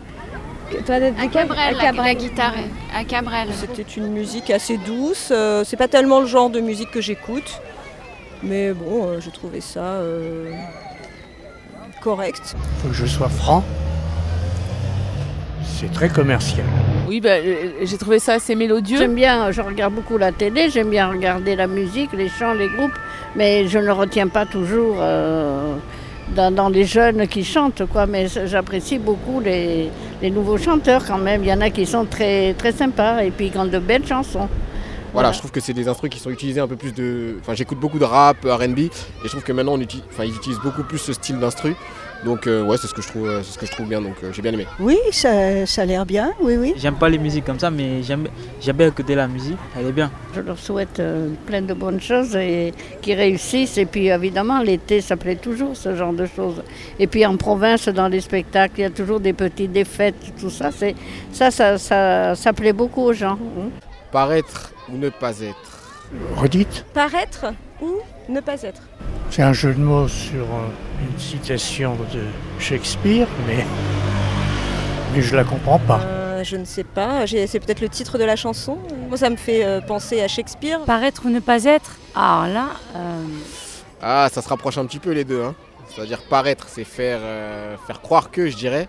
[0.85, 2.05] toi, À Cabrel, À la, Cabrel.
[2.07, 2.55] la guitare,
[2.99, 3.49] à Cabrel.
[3.53, 5.29] C'était une musique assez douce.
[5.31, 7.61] euh, c'est pas tellement le genre de musique que j'écoute.
[8.43, 10.51] Mais bon, euh, j'ai trouvé ça euh,
[12.03, 12.55] correct.
[12.83, 13.65] Faut que je sois franc.
[15.65, 16.67] C'est très commercial.
[17.09, 18.99] Oui, bah, euh, j'ai trouvé ça assez mélodieux.
[18.99, 22.69] J'aime bien, je regarde beaucoup la télé, j'aime bien regarder la musique, les chants, les
[22.69, 22.97] groupes,
[23.35, 25.75] mais je ne retiens pas toujours euh,
[26.37, 28.07] dans, dans les jeunes qui chantent, quoi.
[28.07, 29.91] Mais j'apprécie beaucoup les,
[30.23, 31.43] les nouveaux chanteurs quand même.
[31.43, 34.07] Il y en a qui sont très, très sympas et puis qui ont de belles
[34.07, 34.49] chansons.
[35.13, 37.37] Voilà, je trouve que c'est des instruments qui sont utilisés un peu plus de.
[37.41, 38.91] Enfin, j'écoute beaucoup de rap, R&B, et
[39.25, 41.75] je trouve que maintenant on utilise, enfin, ils utilisent beaucoup plus ce style d'instru.
[42.25, 44.01] Donc euh, ouais, c'est ce que je trouve, euh, c'est ce que je trouve bien.
[44.01, 44.67] Donc euh, j'ai bien aimé.
[44.79, 46.73] Oui, ça, ça a l'air bien, oui, oui.
[46.77, 48.29] J'aime pas les musiques comme ça, mais j'aime
[48.61, 50.11] j'aime bien écouter la musique, elle est bien.
[50.35, 53.77] Je leur souhaite euh, plein de bonnes choses et qu'ils réussissent.
[53.77, 56.63] Et puis évidemment, l'été, ça plaît toujours, ce genre de choses.
[56.99, 60.15] Et puis en province, dans les spectacles, il y a toujours des petites des fêtes,
[60.41, 60.71] tout ça.
[60.71, 60.95] C'est
[61.33, 63.39] ça, ça, ça, ça plaît beaucoup aux gens.
[64.13, 65.79] Paraître ou ne pas être.
[66.37, 67.47] Redites Paraître
[67.81, 68.83] ou ne pas être.
[69.31, 70.69] C'est un jeu de mots sur euh,
[71.01, 72.21] une citation de
[72.59, 73.65] Shakespeare, mais,
[75.15, 76.01] mais je la comprends pas.
[76.03, 78.79] Euh, je ne sais pas, c'est peut-être le titre de la chanson.
[79.09, 80.81] Moi, ça me fait euh, penser à Shakespeare.
[80.85, 83.25] Paraître ou ne pas être Ah là, euh,
[84.03, 85.43] Ah, ça se rapproche un petit peu les deux.
[85.43, 85.55] Hein.
[85.89, 88.89] C'est-à-dire paraître, c'est faire, euh, faire croire que, je dirais,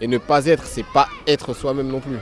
[0.00, 2.18] et ne pas être, c'est pas être soi-même non plus.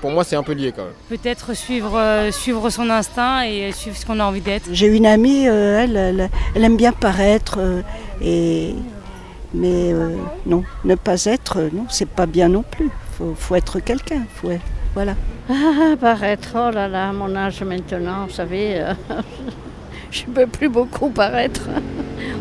[0.00, 0.92] Pour moi, c'est un peu lié quand même.
[1.08, 4.68] peut-être suivre, euh, suivre son instinct et suivre ce qu'on a envie d'être.
[4.72, 7.82] J'ai une amie, euh, elle, elle, elle aime bien paraître, euh,
[8.22, 8.74] et,
[9.54, 12.90] mais euh, non, ne pas être, non, c'est pas bien non plus.
[13.16, 14.62] Faut, faut être quelqu'un, faut être-
[14.94, 15.14] voilà.
[15.50, 18.92] Ah, paraître, oh là là, mon âge maintenant, vous savez, euh,
[20.10, 21.62] je ne peux plus beaucoup paraître.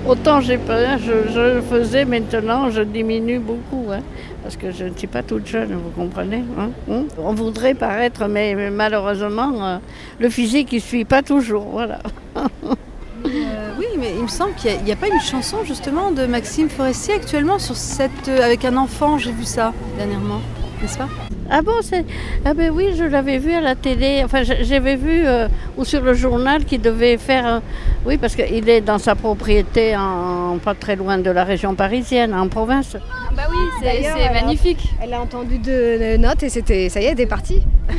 [0.08, 4.00] Autant j'ai peur, je, je le faisais, maintenant je diminue beaucoup, hein,
[4.42, 6.44] parce que je ne suis pas toute jeune, vous comprenez.
[6.58, 7.04] hein, hein.
[7.18, 9.78] On voudrait paraître, mais, mais malheureusement, euh,
[10.20, 12.00] le physique ne suit pas toujours, voilà.
[12.38, 16.70] Euh, oui, mais il me semble qu'il n'y a, pas une chanson justement de Maxime
[16.70, 20.40] Forestier actuellement sur cette, euh, avec un enfant, j'ai vu ça dernièrement,
[20.82, 21.10] n'est-ce pas?
[21.50, 22.06] Ah bon, c'est...
[22.44, 24.22] Ah ben oui, je l'avais vu à la télé.
[24.24, 27.62] Enfin, j'avais vu euh, ou sur le journal qu'il devait faire.
[28.08, 32.34] Oui, parce qu'il est dans sa propriété, en, pas très loin de la région parisienne,
[32.34, 32.96] en province.
[33.36, 34.94] Bah oui, c'est D'ailleurs, c'est elle a- magnifique.
[35.04, 37.64] Elle a entendu deux notes et c'était, ça y est, elle est partie.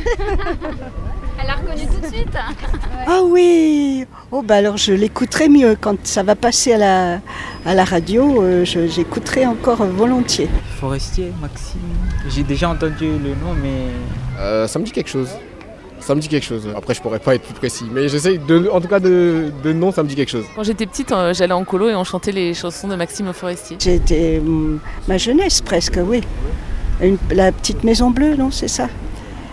[1.41, 2.27] Elle l'a reconnu tout de suite.
[3.07, 7.19] Ah oui Oh bah alors je l'écouterai mieux quand ça va passer à la,
[7.65, 10.49] à la radio, euh, je- j'écouterai encore volontiers.
[10.81, 11.79] Forestier, Maxime.
[12.27, 13.85] J'ai déjà entendu le nom, mais
[14.37, 15.29] Euh, ça me dit quelque chose.
[16.09, 16.67] Ça me dit quelque chose.
[16.75, 19.73] Après, je pourrais pas être plus précis, mais j'essaye de, en tout cas, de, de
[19.73, 20.45] nom, ça me dit quelque chose.
[20.55, 23.77] Quand j'étais petite, euh, j'allais en colo et on chantait les chansons de Maxime Forestier.
[23.79, 26.21] C'était hum, ma jeunesse presque, oui.
[26.99, 28.89] Une- la petite maison bleue, non, c'est ça?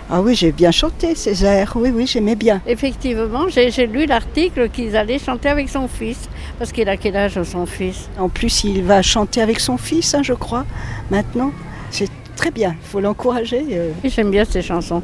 [0.09, 2.63] Ah oui, j'ai bien chanté ces airs, oui, oui, j'aimais bien.
[2.67, 6.21] Effectivement, j'ai, lu l'article qu'ils allaient chanter avec son fils.
[6.59, 8.09] Parce qu'il a quel âge son fils?
[8.19, 10.65] En plus, il va chanter avec son fils, hein, je crois,
[11.11, 11.53] maintenant.
[11.91, 13.63] C'est très bien, il faut l'encourager.
[13.73, 13.91] euh.
[14.05, 15.03] J'aime bien ces chansons.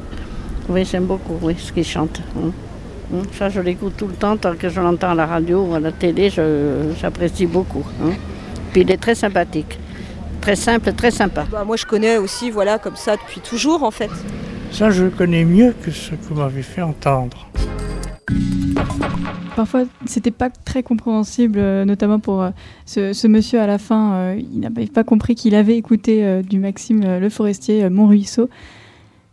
[0.68, 2.20] Oui, j'aime beaucoup, oui, ce qu'il chante.
[2.36, 2.52] Hum.
[3.12, 5.74] Hum, Ça, je l'écoute tout le temps, tant que je l'entends à la radio ou
[5.74, 7.84] à la télé, je- j'apprécie beaucoup.
[8.02, 8.10] hein.
[8.72, 9.78] Puis il est très sympathique.
[10.40, 11.44] Très simple, très sympa.
[11.50, 14.10] Bah, moi, je connais aussi, voilà, comme ça depuis toujours en fait.
[14.70, 17.48] Ça, je le connais mieux que ce que vous m'avez fait entendre.
[19.54, 22.50] Parfois, c'était pas très compréhensible, euh, notamment pour euh,
[22.86, 24.14] ce, ce monsieur à la fin.
[24.14, 28.48] euh, il n'avait pas compris qu'il avait écouté du Maxime Le Forestier, Mon Ruisseau.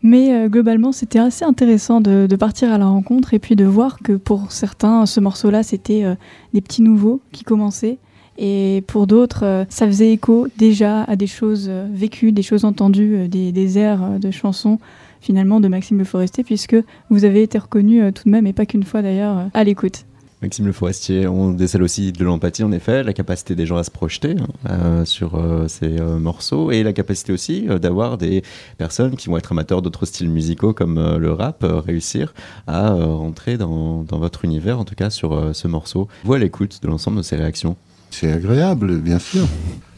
[0.02, 4.00] Mais euh, globalement, c'était assez intéressant de, partir à la rencontre et puis de voir
[4.00, 6.16] que pour certains, ce morceau-là, c'était euh,
[6.54, 7.98] des petits nouveaux qui commençaient.
[8.38, 12.64] Et pour d'autres, euh, ça faisait écho déjà à des choses euh, vécues, des choses
[12.64, 14.80] entendues, des, des airs de chansons
[15.22, 16.78] finalement de Maxime Le Forestier, puisque
[17.10, 20.06] vous avez été reconnu tout de même, et pas qu'une fois d'ailleurs, à l'écoute.
[20.42, 23.84] Maxime Le Forestier, on décèle aussi de l'empathie, en effet, la capacité des gens à
[23.84, 28.18] se projeter hein, euh, sur euh, ces euh, morceaux et la capacité aussi euh, d'avoir
[28.18, 28.42] des
[28.78, 32.34] personnes qui vont être amateurs d'autres styles musicaux comme euh, le rap, euh, réussir
[32.68, 36.08] à euh, rentrer dans, dans votre univers, en tout cas sur euh, ce morceau.
[36.24, 37.76] Vous à l'écoute de l'ensemble de ces réactions
[38.10, 39.46] C'est agréable, bien sûr.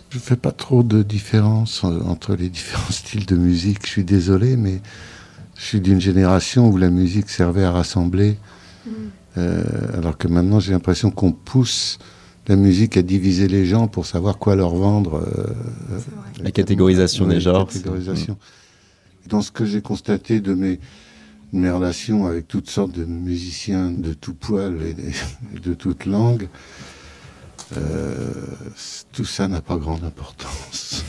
[0.10, 3.86] Je fais pas trop de différence entre les différents styles de musique.
[3.86, 4.82] Je suis désolé, mais
[5.56, 8.38] je suis d'une génération où la musique servait à rassembler,
[9.38, 9.64] Euh,
[9.98, 12.00] alors que maintenant j'ai l'impression qu'on pousse
[12.48, 15.24] la musique à diviser les gens pour savoir quoi leur vendre.
[15.26, 16.00] euh,
[16.44, 17.68] La catégorisation des genres.
[17.68, 18.38] catégorisation.
[19.30, 20.78] Dans ce que j'ai constaté de mes,
[21.54, 25.74] de mes relations avec toutes sortes de musiciens de tout poil et de, et de
[25.76, 26.50] toute langue,
[27.78, 28.32] euh,
[29.12, 31.04] tout ça n'a pas grande importance.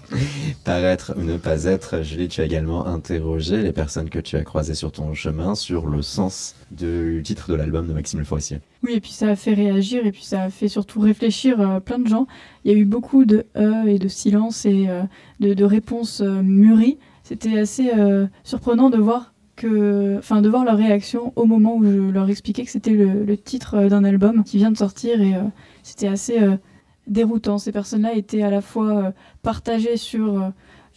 [0.64, 4.42] Paraître ou ne pas être, Julie, tu as également interrogé les personnes que tu as
[4.42, 8.60] croisées sur ton chemin sur le sens du titre de l'album de Maxime Le Forestier.
[8.82, 11.80] Oui, et puis ça a fait réagir et puis ça a fait surtout réfléchir euh,
[11.80, 12.26] plein de gens.
[12.64, 15.02] Il y a eu beaucoup de euh et de silence et euh,
[15.40, 16.98] de, de réponses euh, mûries.
[17.22, 21.84] C'était assez euh, surprenant de voir que, enfin, de voir leur réaction au moment où
[21.84, 25.34] je leur expliquais que c'était le, le titre d'un album qui vient de sortir et
[25.34, 25.40] euh,
[25.86, 26.56] c'était assez euh,
[27.06, 27.58] déroutant.
[27.58, 29.10] Ces personnes-là étaient à la fois euh,
[29.42, 30.48] partagées sur euh,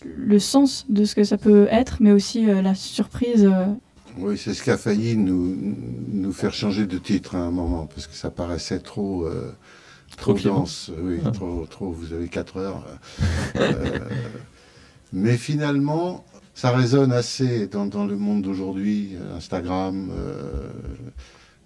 [0.04, 3.46] le sens de ce que ça peut être, mais aussi euh, la surprise.
[3.46, 3.66] euh,
[4.18, 5.56] Oui, c'est ce qui a failli nous,
[6.12, 9.52] nous faire changer de titre à un moment, parce que ça paraissait trop, euh,
[10.18, 10.92] trop, Trop dense.
[11.02, 12.86] Oui, trop, trop, vous avez 4 heures.
[13.58, 14.00] Euh,
[15.14, 20.10] mais finalement, ça résonne assez dans, dans le monde d'aujourd'hui, Instagram.
[20.12, 20.70] euh,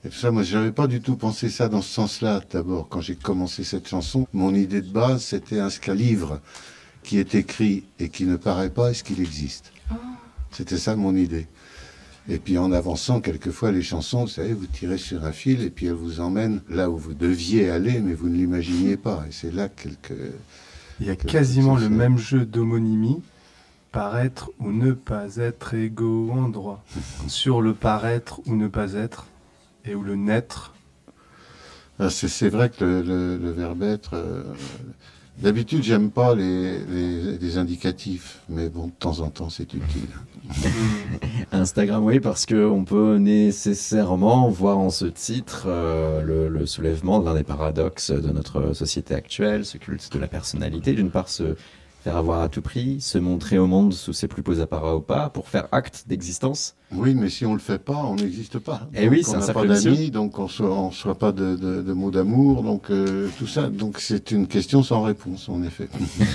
[0.05, 2.41] et tout ça, moi, je n'avais pas du tout pensé ça dans ce sens-là.
[2.51, 6.41] D'abord, quand j'ai commencé cette chanson, mon idée de base, c'était un, qu'un livre
[7.03, 9.71] qui est écrit et qui ne paraît pas, est-ce qu'il existe?
[10.51, 11.47] C'était ça mon idée.
[12.29, 15.69] Et puis en avançant, quelquefois, les chansons, vous savez, vous tirez sur un fil et
[15.69, 19.25] puis elles vous emmènent là où vous deviez aller, mais vous ne l'imaginiez pas.
[19.27, 20.17] Et c'est là quelques...
[20.99, 23.21] Il y a quasiment le même jeu d'homonymie,
[23.91, 26.83] paraître ou ne pas être égaux en droit,
[27.27, 29.27] sur le paraître ou ne pas être,
[29.85, 30.73] et où le naître.
[31.99, 34.11] Ah, C'est vrai que le, verbe être...
[34.15, 34.43] euh,
[35.39, 36.77] D'habitude, j'aime pas les,
[37.39, 40.07] les- indicatifs, mais bon, de temps en temps, c'est utile.
[41.51, 47.25] Instagram, oui, parce qu'on peut nécessairement voir en ce titre euh, le, le soulèvement de
[47.25, 50.93] l'un des paradoxes de notre société actuelle, ce culte de la personnalité.
[50.93, 51.55] D'une part, se
[52.03, 55.01] faire avoir à tout prix, se montrer au monde sous ses plus beaux apparats ou
[55.01, 56.75] pas, pour faire acte d'existence.
[56.95, 58.87] Oui, mais si on le fait pas, on n'existe pas.
[58.95, 61.81] Eh oui, Donc, on un n'a pas d'amis, donc on ne reçoit pas de, de-
[61.81, 63.69] de mots d'amour, donc euh, tout ça.
[63.69, 65.87] Donc c'est une question sans réponse, en effet.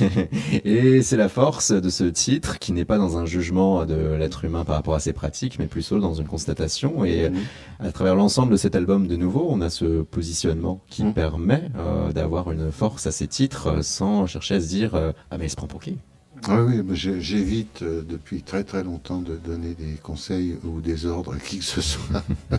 [0.64, 4.44] Et c'est la force de ce titre qui n'est pas dans un jugement de l'être
[4.44, 7.04] humain par rapport à ses pratiques, mais plutôt dans une constatation.
[7.04, 7.30] Et
[7.80, 12.12] à travers l'ensemble de cet album, de nouveau, on a ce positionnement qui permet euh,
[12.12, 15.50] d'avoir une force à ces titres sans chercher à se dire euh, Ah, mais il
[15.50, 15.96] se prend pour qui?
[16.48, 21.34] Oui, oui, j'évite euh, depuis très très longtemps de donner des conseils ou des ordres
[21.34, 22.22] à qui que ce soit.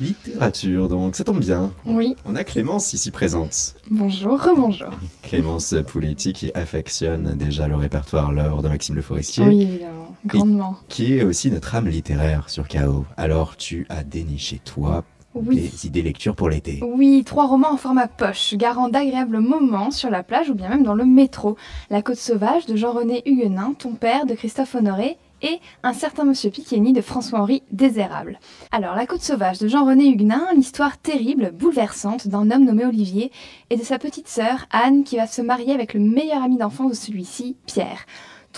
[0.00, 1.72] Littérature, donc ça tombe bien.
[1.84, 2.14] Oui.
[2.24, 3.74] On a Clémence ici présente.
[3.90, 4.90] Bonjour, rebonjour.
[5.22, 9.44] Clémence Pouletti qui affectionne déjà le répertoire l'œuvre de Maxime Le Forestier.
[9.44, 10.76] Oui, évidemment, grandement.
[10.88, 13.04] Qui est aussi notre âme littéraire sur KO.
[13.16, 15.04] Alors tu as déniché toi
[15.46, 15.56] Oui.
[15.56, 16.80] des idées lecture pour l'été.
[16.82, 20.82] Oui, trois romans en format poche, garant d'agréables moments sur la plage ou bien même
[20.82, 21.56] dans le métro.
[21.90, 26.50] La Côte sauvage de Jean-René Huguenin, Ton père de Christophe Honoré et Un certain Monsieur
[26.50, 28.40] Piqueni de François-Henri Désérable.
[28.72, 33.30] Alors, La Côte sauvage de Jean-René Huguenin, l'histoire terrible, bouleversante d'un homme nommé Olivier
[33.70, 36.90] et de sa petite sœur Anne qui va se marier avec le meilleur ami d'enfance
[36.90, 38.06] de celui-ci, Pierre.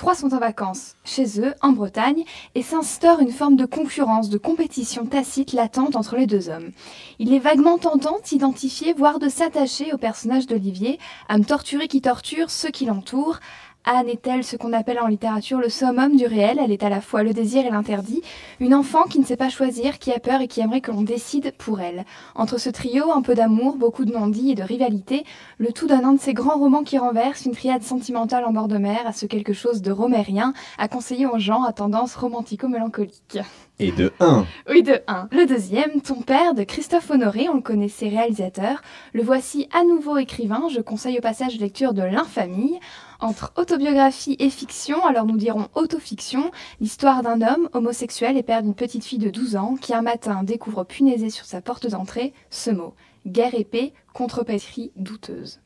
[0.01, 4.39] Trois sont en vacances chez eux, en Bretagne, et s'instaure une forme de concurrence, de
[4.39, 6.71] compétition tacite latente entre les deux hommes.
[7.19, 11.87] Il est vaguement tentant de s'identifier, voire de s'attacher au personnage d'Olivier, à me torturer
[11.87, 13.41] qui torture ceux qui l'entourent.
[13.85, 16.61] Anne est-elle ce qu'on appelle en littérature le summum du réel?
[16.63, 18.21] Elle est à la fois le désir et l'interdit.
[18.61, 21.01] Une enfant qui ne sait pas choisir, qui a peur et qui aimerait que l'on
[21.03, 22.05] décide pour elle.
[22.35, 25.25] Entre ce trio, un peu d'amour, beaucoup de non-dits et de rivalité,
[25.57, 28.69] le tout donne un de ces grands romans qui renverse une triade sentimentale en bord
[28.69, 33.39] de mer à ce quelque chose de romérien à conseiller aux gens à tendance romantico-mélancolique.
[33.79, 34.45] Et de 1.
[34.69, 35.29] Oui, de 1.
[35.33, 38.83] Le deuxième, Ton père de Christophe Honoré, on le connaissait réalisateur.
[39.15, 40.65] Le voici à nouveau écrivain.
[40.71, 42.79] Je conseille au passage lecture de L'Infamille.
[43.23, 48.75] Entre autobiographie et fiction, alors nous dirons autofiction, l'histoire d'un homme homosexuel et père d'une
[48.75, 52.71] petite fille de 12 ans qui un matin découvre punaisé sur sa porte d'entrée ce
[52.71, 52.95] mot
[53.27, 55.61] guerre épée contre pétrie douteuse.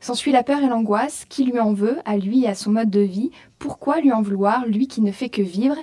[0.00, 2.90] S'ensuit la peur et l'angoisse, qui lui en veut, à lui et à son mode
[2.90, 5.74] de vie, Pourquoi lui en vouloir, lui qui ne fait que vivre?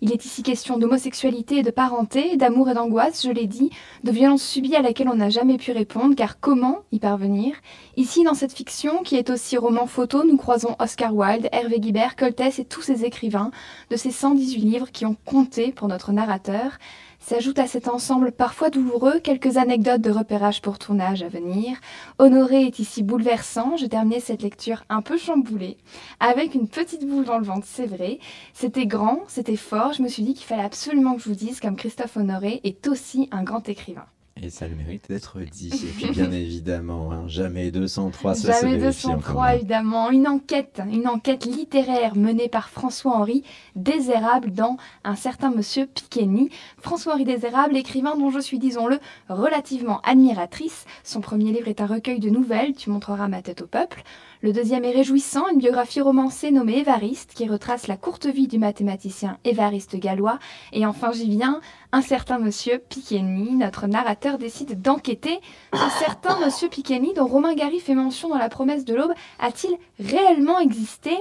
[0.00, 3.70] Il est ici question d'homosexualité et de parenté, d'amour et d'angoisse, je l'ai dit,
[4.04, 7.56] de violence subie à laquelle on n'a jamais pu répondre, car comment y parvenir?
[7.96, 12.14] Ici, dans cette fiction, qui est aussi roman photo, nous croisons Oscar Wilde, Hervé Guibert,
[12.14, 13.50] Coltès et tous ces écrivains,
[13.90, 16.78] de ces 118 livres qui ont compté pour notre narrateur.
[17.26, 21.78] S'ajoutent à cet ensemble parfois douloureux quelques anecdotes de repérage pour tournage à venir.
[22.18, 25.78] Honoré est ici bouleversant, je terminais cette lecture un peu chamboulée,
[26.20, 28.18] avec une petite boule dans le ventre, c'est vrai.
[28.52, 31.60] C'était grand, c'était fort, je me suis dit qu'il fallait absolument que je vous dise
[31.60, 34.04] comme Christophe Honoré est aussi un grand écrivain.
[34.44, 35.70] Et ça le mérite d'être dit.
[35.72, 39.48] Et puis bien évidemment, hein, jamais 203, ça Jamais se vérifie 203, encore.
[39.48, 40.10] évidemment.
[40.10, 43.42] Une enquête, une enquête littéraire menée par François-Henri
[43.74, 46.50] Désérable dans Un certain monsieur Piqueny.
[46.78, 48.98] François-Henri Désérable, écrivain dont je suis, disons-le,
[49.30, 50.84] relativement admiratrice.
[51.04, 54.02] Son premier livre est un recueil de nouvelles, Tu montreras ma tête au peuple.
[54.44, 58.58] Le deuxième est réjouissant, une biographie romancée nommée Évariste, qui retrace la courte vie du
[58.58, 60.38] mathématicien Évariste Gallois.
[60.74, 65.40] Et enfin, j'y viens, un certain monsieur Piqueny, notre narrateur décide d'enquêter.
[65.72, 69.78] Ce certain monsieur Piqueny, dont Romain Gary fait mention dans La promesse de l'aube, a-t-il
[69.98, 71.16] réellement existé?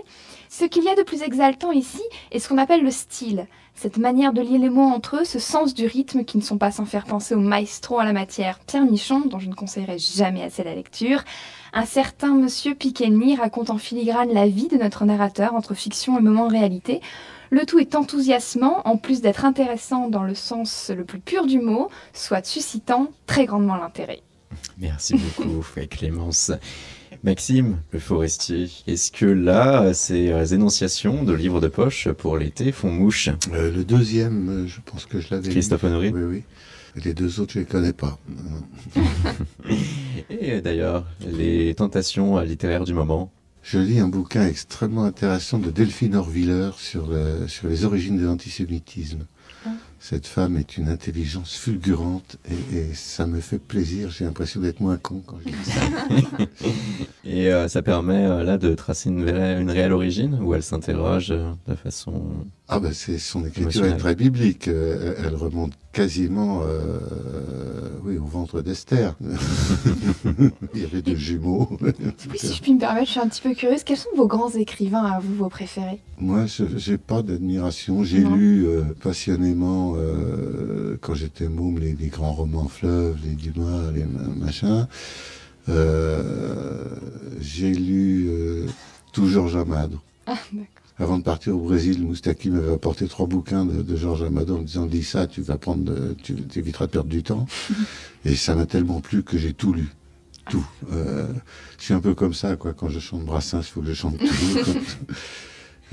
[0.49, 3.47] Ce qu'il y a de plus exaltant ici est ce qu'on appelle le style.
[3.73, 6.57] Cette manière de lier les mots entre eux, ce sens du rythme qui ne sont
[6.57, 9.97] pas sans faire penser au maestro à la matière Pierre Michon, dont je ne conseillerais
[9.97, 11.23] jamais assez la lecture.
[11.75, 16.21] Un certain monsieur Piqueny raconte en filigrane la vie de notre narrateur entre fiction et
[16.21, 17.01] moment réalité.
[17.49, 21.59] Le tout est enthousiasmant, en plus d'être intéressant dans le sens le plus pur du
[21.59, 24.21] mot, soit suscitant très grandement l'intérêt.
[24.77, 26.51] Merci beaucoup, Clémence.
[27.23, 32.91] Maxime, le forestier, est-ce que là, ces énonciations de livres de poche pour l'été font
[32.91, 33.29] mouche?
[33.51, 35.49] Euh, le deuxième, euh, je pense que je l'avais.
[35.49, 36.43] Christophe Honoré Oui, oui.
[37.03, 38.19] Les deux autres, je les connais pas.
[40.29, 43.31] Et d'ailleurs, les tentations littéraires du moment
[43.63, 48.25] Je lis un bouquin extrêmement intéressant de Delphine Orwiller sur, le- sur les origines de
[48.25, 49.25] l'antisémitisme.
[49.99, 54.09] Cette femme est une intelligence fulgurante et, et ça me fait plaisir.
[54.09, 55.81] J'ai l'impression d'être moins con quand je lis ça.
[57.23, 60.63] Et euh, ça permet euh, là de tracer une, vraie- une réelle origine où elle
[60.63, 62.21] s'interroge euh, de façon.
[62.69, 64.67] Ah ben c'est son écriture est très biblique.
[64.69, 66.97] Euh, Elle remonte quasiment, euh,
[68.03, 69.15] oui, au ventre d'Esther.
[70.73, 71.67] Il y avait deux jumeaux.
[71.81, 71.91] Oui,
[72.37, 73.83] si je puis me permettre, je suis un petit peu curieuse.
[73.83, 75.99] Quels sont vos grands écrivains à vous, vos préférés?
[76.19, 78.03] Moi, je j'ai pas d'admiration.
[78.03, 83.91] J'ai lu euh, passionnément euh, quand j'étais môme les, les grands romans fleuves, les Dumas,
[83.93, 84.87] les ma- machins.
[85.69, 86.85] Euh,
[87.39, 88.65] J'ai lu euh,
[89.11, 89.97] tout Georges Amado.
[90.25, 90.67] Ah, d'accord.
[90.99, 94.59] Avant de partir au Brésil, Moustaki m'avait apporté trois bouquins de, de Georges Amado en
[94.59, 97.47] me disant dis ça, tu vas prendre, de- tu éviteras de perdre du temps.
[98.25, 99.87] Et ça m'a tellement plu que j'ai tout lu.
[100.49, 100.65] Tout.
[100.91, 101.25] Euh,
[101.79, 102.73] je suis un peu comme ça, quoi.
[102.73, 104.25] Quand je chante Brassens, il faut que je chante tout.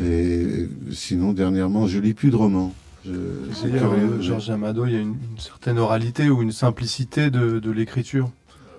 [0.03, 2.75] Et sinon, dernièrement, je lis plus de romans.
[3.05, 3.13] Je,
[3.55, 6.53] c'est C'est-à-dire, curieux, euh, Georges Amado, il y a une, une certaine oralité ou une
[6.53, 8.31] simplicité de, de l'écriture?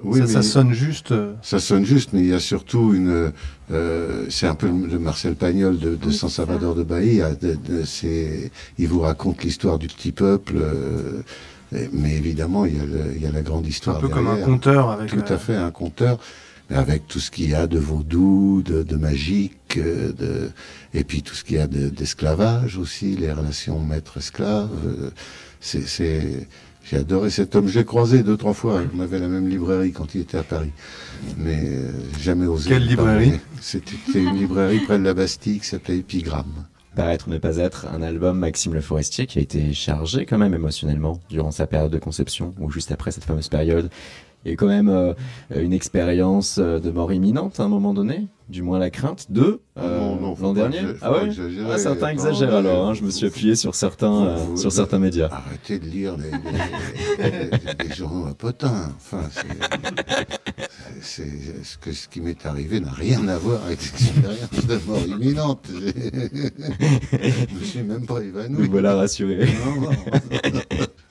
[0.04, 1.12] Oui, ça, mais- ça sonne juste.
[1.12, 3.32] euh, Ça sonne juste, mais il y a surtout une.
[3.72, 7.34] euh, c'est un peu le Marcel Pagnol de, de San Salvador de Bahia.
[7.36, 11.22] De, de- c'est, il vous raconte l'histoire du petit peuple, euh,
[11.94, 13.98] mais évidemment, il y, a le- il y a la grande histoire.
[13.98, 16.20] Un peu comme un conteur avec, Tout euh, à fait, un conteur,
[16.70, 20.50] mais avec tout ce qu'il y a de vaudou, de, de magique, de,
[20.94, 24.70] et puis tout ce qu'il y a de- d'esclavage aussi, les relations maître-esclave.
[25.62, 26.48] c'est, c'est,
[26.92, 27.70] j'ai adoré cet homme.
[27.70, 28.82] Je l'ai croisé deux, trois fois.
[28.94, 30.72] On avait la même librairie quand il était à Paris.
[31.38, 32.70] Mais euh, jamais osé.
[32.70, 33.40] Quelle librairie?
[33.62, 36.66] C'était une librairie près de la Bastille qui s'appelait Épigramme.
[36.94, 40.38] Paraître ou ne pas être, un album Maxime Le Forestier qui a été chargé quand
[40.38, 43.90] même émotionnellement durant sa période de conception ou juste après cette fameuse période.
[44.44, 45.14] Il y a eu quand même euh,
[45.56, 49.62] une expérience euh, de mort imminente à un moment donné, du moins la crainte de
[49.78, 50.80] euh, non, faut l'an dernier.
[51.02, 51.30] Ah ouais.
[51.72, 52.88] Ah, Certains exagèrent alors.
[52.90, 55.30] hein, je me suis appuyé sur certains, euh, sur certains médias.
[55.32, 58.90] Arrêtez de lire les, les- les- les journaux à potins.
[58.98, 59.22] Enfin,
[61.02, 61.26] c'est,
[61.64, 65.68] ce, que, ce qui m'est arrivé n'a rien à voir avec l'expérience de mort imminente.
[65.72, 68.64] Je me suis même pas évanoui.
[68.66, 68.96] Nous voilà.
[68.96, 69.90] Non, non.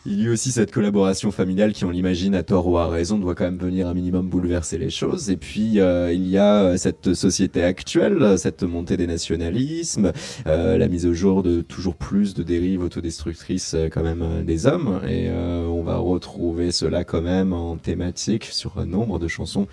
[0.06, 3.18] Il y a aussi cette collaboration familiale qui, on l'imagine, à tort ou à raison,
[3.18, 5.30] doit quand même venir un minimum bouleverser les choses.
[5.30, 7.29] Et puis, euh, il y a euh, cette société
[7.62, 10.12] actuelle, cette montée des nationalismes,
[10.46, 14.42] euh, la mise au jour de toujours plus de dérives autodestructrices euh, quand même euh,
[14.42, 15.00] des hommes.
[15.08, 19.66] Et on va retrouver cela quand même en thématique sur un nombre de chansons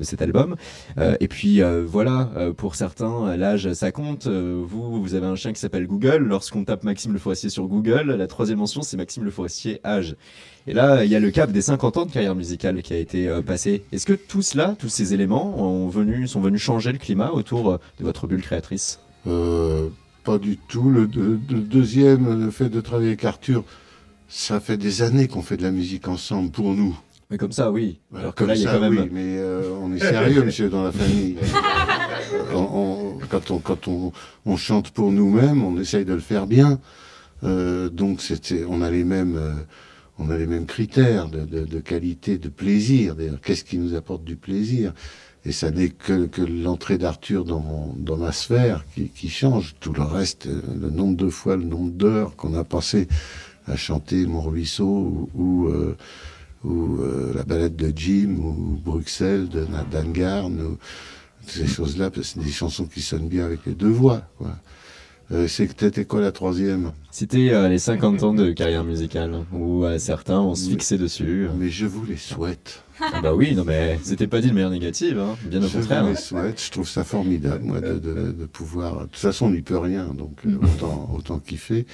[0.00, 0.56] de cet album.
[0.98, 4.26] Euh, et puis euh, voilà, euh, pour certains, l'âge ça compte.
[4.26, 6.24] Vous, vous avez un chien qui s'appelle Google.
[6.26, 10.16] Lorsqu'on tape Maxime Le Forestier sur Google, la troisième mention c'est Maxime Le Forestier âge.
[10.66, 12.98] Et là, il y a le cap des 50 ans de carrière musicale qui a
[12.98, 13.82] été passé.
[13.92, 15.90] Est-ce que tout cela, tous ces éléments, ont
[16.26, 19.00] sont venus changer le climat autour de votre bulle créatrice?
[19.24, 20.90] Pas du tout.
[20.90, 23.64] Le- le deuxième, le fait de travailler avec Arthur,
[24.28, 26.96] ça fait des années qu'on fait de la musique ensemble pour nous.
[27.30, 28.00] Mais comme ça, oui.
[28.10, 28.98] Voilà, Alors que comme là, il y a ça, quand même.
[29.02, 31.36] oui, mais euh, on est sérieux, monsieur, dans la famille.
[32.54, 34.12] On- on- quand on, quand on,
[34.46, 36.80] on chante pour nous-mêmes, on essaye de le faire bien.
[37.44, 39.52] Euh, donc, c'était, on a les mêmes, euh,
[40.18, 43.14] on a les mêmes critères de, de, de qualité, de plaisir.
[43.14, 44.92] D'ailleurs, qu'est-ce qui nous apporte du plaisir?
[45.44, 49.74] Et ça n'est que, que l'entrée d'Arthur dans, dans ma sphère qui, qui change.
[49.80, 53.06] Tout le reste, euh, le nombre de fois, le nombre d'heures qu'on a passé
[53.66, 55.96] à chanter Mon Ruisseau ou, ou, euh,
[56.64, 60.76] ou, euh, la balade de Jim ou Bruxelles de Na- d'Anne Garn ou
[61.46, 64.22] ces choses-là, parce que c'est des chansons qui sonnent bien avec les deux voix.
[64.38, 64.56] Quoi.
[65.32, 65.46] Euh,
[65.78, 66.90] peut-être quoi la troisième?
[67.12, 71.48] C'était euh, les 50 ans de carrière musicale, où certains vont se fixer dessus.
[71.58, 72.82] Mais je vous les souhaite.
[73.00, 75.34] Ah bah oui, non mais c'était pas dit de manière négative, hein.
[75.46, 76.02] bien au Je contraire.
[76.04, 76.62] vous les souhaite.
[76.62, 78.96] Je trouve ça formidable, moi, de, de, de pouvoir.
[79.02, 81.86] De toute façon, on n'y peut rien, donc euh, autant, autant kiffer.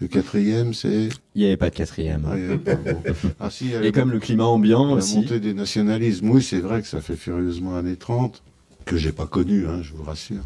[0.00, 1.08] Le quatrième, c'est.
[1.34, 2.22] Il n'y avait pas de quatrième.
[2.30, 3.02] Y avait pas, bon.
[3.40, 5.16] Ah, si, il y a Et comme le climat ambiant la aussi.
[5.16, 8.42] montée des nationalismes, oui, c'est vrai que ça fait furieusement années 30,
[8.84, 10.42] que j'ai pas connu, hein, je vous rassure.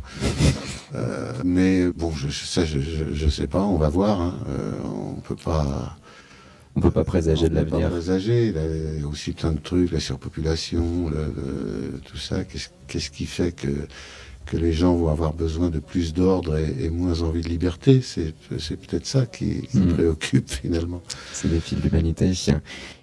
[0.95, 4.21] Euh, mais bon, je, ça, je, je, je sais pas, on va voir.
[4.21, 4.35] Hein.
[4.49, 5.97] Euh, on peut pas.
[6.77, 7.91] On peut pas présager de on peut pas l'avenir.
[7.91, 8.55] présager.
[8.95, 12.45] Il y a aussi plein de trucs, la surpopulation, le- le- tout ça.
[12.45, 13.67] Qu'est-ce qu'est-ce qui fait que
[14.51, 18.01] que les gens vont avoir besoin de plus d'ordre et, et moins envie de liberté
[18.03, 19.95] C'est peut-être ça qui, qui Mhm.
[19.95, 21.01] préoccupe finalement.
[21.33, 22.33] C'est des fils de l'humanité.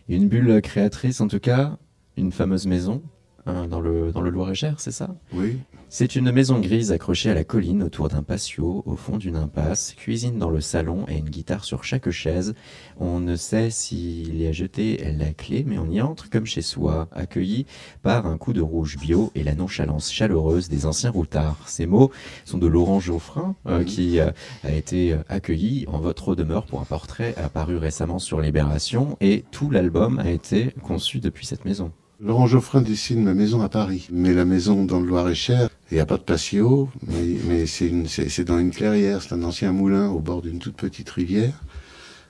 [0.10, 1.78] Une bulle créatrice, en tout cas,
[2.18, 3.02] une fameuse maison
[3.48, 5.16] hein, dans le, dans le Loir-et-Cher, c'est ça?
[5.34, 5.58] Oui.
[5.90, 9.94] C'est une maison grise accrochée à la colline autour d'un patio au fond d'une impasse,
[9.96, 12.56] cuisine dans le salon et une guitare sur chaque chaise.
[13.00, 16.62] On ne sait s'il y a jeté la clé, mais on y entre comme chez
[16.62, 17.66] soi, accueilli
[18.04, 21.64] par un coup de rouge bio et la nonchalance chaleureuse des anciens routards.
[21.68, 22.12] Ces mots
[22.44, 23.86] sont de Laurent Geoffrin, euh, Mhm.
[23.86, 24.30] qui euh,
[24.66, 29.46] a été euh, accueilli en votre demeure pour un portrait apparu récemment sur Libération, et
[29.52, 31.94] tout l'album a été conçu depuis cette maison.
[32.20, 34.08] Laurent Geoffrin dessine ma maison à Paris.
[34.12, 37.88] Mais la maison dans le Loir-et-Cher, il n'y a pas de patio, mais, mais c'est
[37.88, 41.10] une- c'est c'est dans une clairière, c'est un ancien moulin au bord d'une toute petite
[41.12, 41.54] rivière.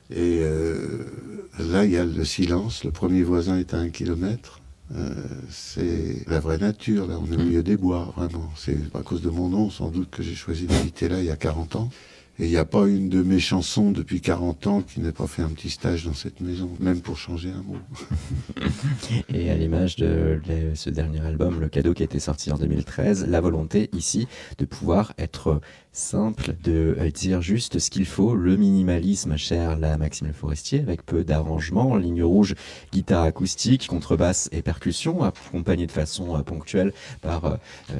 [0.10, 1.06] Et euh,
[1.60, 4.60] là, il y a le silence, le premier voisin est à un kilomètre.
[4.96, 5.14] Euh,
[5.50, 8.50] c'est la vraie nature, là, on est au milieu des bois, vraiment.
[8.56, 11.30] C'est à cause de mon nom, sans doute, que j'ai choisi d'habiter là il y
[11.32, 11.90] a 40 ans.
[12.40, 15.26] Et il n'y a pas une de mes chansons depuis 40 ans qui n'ait pas
[15.26, 17.78] fait un petit stage dans cette maison, même pour changer un mot.
[19.34, 20.40] Et à l'image de
[20.76, 24.28] ce dernier album, le cadeau qui a été sorti en 2013, la volonté ici
[24.60, 25.62] de pouvoir être
[25.98, 30.82] simple, de euh, dire juste ce qu'il faut, le minimalisme cher la Maxime Le Forestier,
[30.82, 32.54] avec peu d'arrangements, ligne rouge,
[32.94, 37.56] guitare acoustique, contrebasse et percussion, accompagné de façon euh, ponctuelle par euh,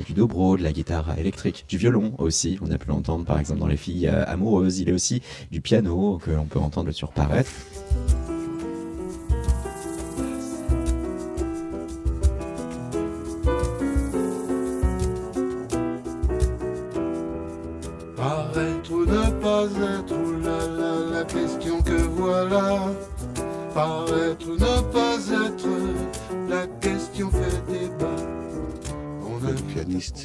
[0.06, 3.60] du dobro, de la guitare électrique, du violon aussi, on a pu l'entendre par exemple
[3.60, 5.22] dans Les filles amoureuses, il est aussi
[5.52, 7.08] du piano que l'on peut entendre sur.
[7.12, 7.50] Paraître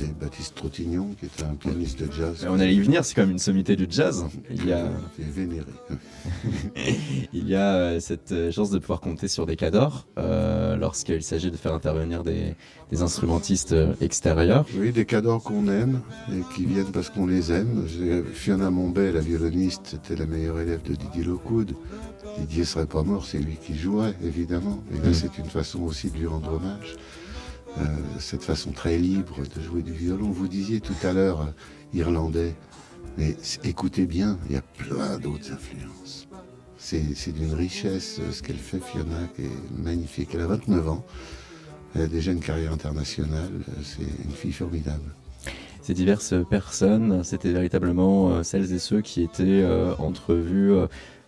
[0.02, 2.44] c'est Baptiste Trottignon, qui était un pianiste de jazz.
[2.48, 4.24] On allait y venir, c'est quand même une sommité du jazz.
[4.50, 5.66] Il y a, Qui est vénéré.
[7.32, 11.22] il y a euh, cette euh, chance de pouvoir compter sur des cadors euh, lorsqu'il
[11.22, 12.54] s'agit de faire intervenir des,
[12.90, 14.64] des instrumentistes extérieurs.
[14.76, 16.00] Oui, des cadors qu'on aime
[16.32, 17.86] et qui viennent parce qu'on les aime.
[18.32, 21.74] Fiona Mombay, la violoniste, c'était la meilleure élève de Didier Lockwood.
[22.38, 24.82] Didier serait pas mort, c'est lui qui jouait, évidemment.
[24.92, 25.14] Et là, Mm.
[25.14, 26.96] c'est une façon aussi de lui rendre hommage.
[27.78, 27.84] Euh,
[28.18, 30.30] cette façon très libre de jouer du violon.
[30.30, 32.54] Vous disiez tout à l'heure euh, irlandais,
[33.16, 36.28] mais écoutez bien, il y a plein d'autres influences.
[36.76, 40.30] C'est d'une richesse euh, ce qu'elle fait, Fiona, qui est magnifique.
[40.34, 41.04] Elle a 29 ans,
[41.94, 43.50] elle a déjà une carrière internationale,
[43.82, 45.14] c'est une fille formidable.
[45.80, 50.72] Ces diverses personnes, c'était véritablement celles et ceux qui étaient euh, entrevus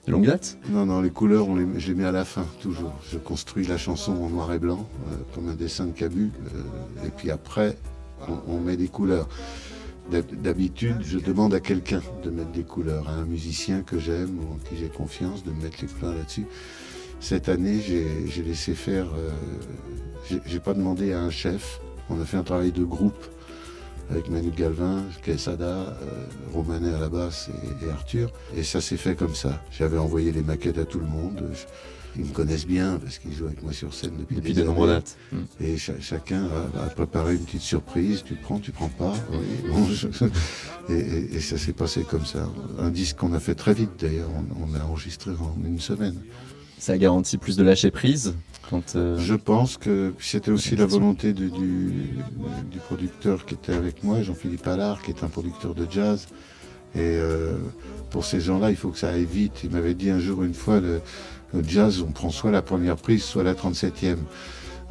[0.07, 0.59] de longue date.
[0.71, 2.93] Non, non, les couleurs, on les, je les mets à la fin, toujours.
[3.11, 7.07] Je construis la chanson en noir et blanc, euh, comme un dessin de Cabu, euh,
[7.07, 7.77] et puis après,
[8.29, 9.29] on, on met des couleurs.
[10.11, 14.39] D'hab- D'habitude, je demande à quelqu'un de mettre des couleurs, à un musicien que j'aime
[14.39, 16.47] ou en qui j'ai confiance, de mettre les couleurs là-dessus.
[17.21, 19.07] Cette année, j'ai laissé faire.
[19.17, 19.31] euh,
[20.29, 21.81] j'ai- j'ai pas demandé à un chef.
[22.11, 23.25] On a fait un travail de groupe
[24.11, 25.95] avec Manu Galvin, Quesada, euh,
[26.53, 27.49] Romanet à la basse
[27.83, 28.31] et, et Arthur.
[28.57, 29.63] Et ça s'est fait comme ça.
[29.71, 31.43] J'avais envoyé les maquettes à tout le monde.
[31.53, 31.65] Je-
[32.17, 34.67] ils me connaissent bien parce qu'ils jouent avec moi sur scène depuis, Depuis des de
[34.69, 35.17] nombreuses dates.
[35.33, 35.39] Mm.
[35.65, 36.47] Et cha- chacun
[36.79, 38.23] a, a préparé une petite surprise.
[38.25, 39.15] Tu prends, tu prends pas.
[39.33, 40.07] Oui, bon, je-
[40.91, 42.49] et, et- et ça s'est passé comme ça.
[42.79, 44.29] Un disque qu'on a fait très vite d'ailleurs.
[44.61, 46.15] On, on a enregistré en une semaine.
[46.79, 48.35] Ça garantit plus de lâcher prise
[48.97, 54.23] euh, Je pense que c'était aussi la volonté du, du producteur qui était avec moi,
[54.23, 56.27] Jean-Philippe Allard, qui est un producteur de jazz.
[56.95, 57.57] Et euh,
[58.11, 59.61] pour ces gens-là, il faut que ça aille vite.
[59.65, 61.01] Il m'avait dit un jour, une fois, le,
[61.53, 64.17] le jazz, on prend soit la première prise, soit la 37e.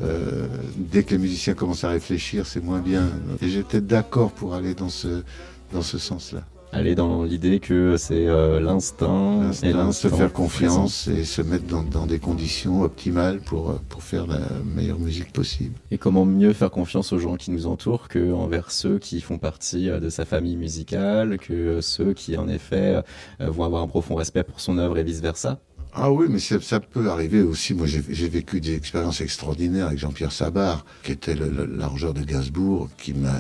[0.02, 3.10] Euh, dès que les musiciens commencent à réfléchir, c'est moins bien.
[3.42, 5.24] Et j'étais d'accord pour aller dans ce,
[5.72, 6.44] dans ce sens-là.
[6.74, 11.66] Aller dans l'idée que c'est euh, l'instinct et L'instinct, se faire confiance et se mettre
[11.66, 15.76] dans, dans des conditions optimales pour, euh, pour faire la meilleure musique possible.
[15.92, 19.38] Et comment mieux faire confiance aux gens qui nous entourent que envers ceux qui font
[19.38, 23.02] partie euh, de sa famille musicale, que ceux qui en effet
[23.42, 25.60] euh, vont avoir un profond respect pour son œuvre et vice versa.
[25.96, 27.76] Ah oui, mais ça, ça peut arriver aussi.
[27.76, 33.14] Moi, j'ai vécu des expériences extraordinaires avec Jean-Pierre Sabar, qui était l'arrangeur de Gainsbourg, qui
[33.14, 33.40] m'a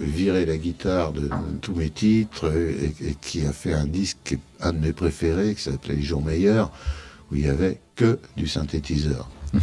[0.00, 1.28] viré la guitare de
[1.60, 4.92] tous mes titres et, et qui a fait un disque qui est un de mes
[4.92, 6.70] préférés, qui s'appelait Les jours meilleurs,
[7.30, 9.28] où il y avait que du synthétiseur.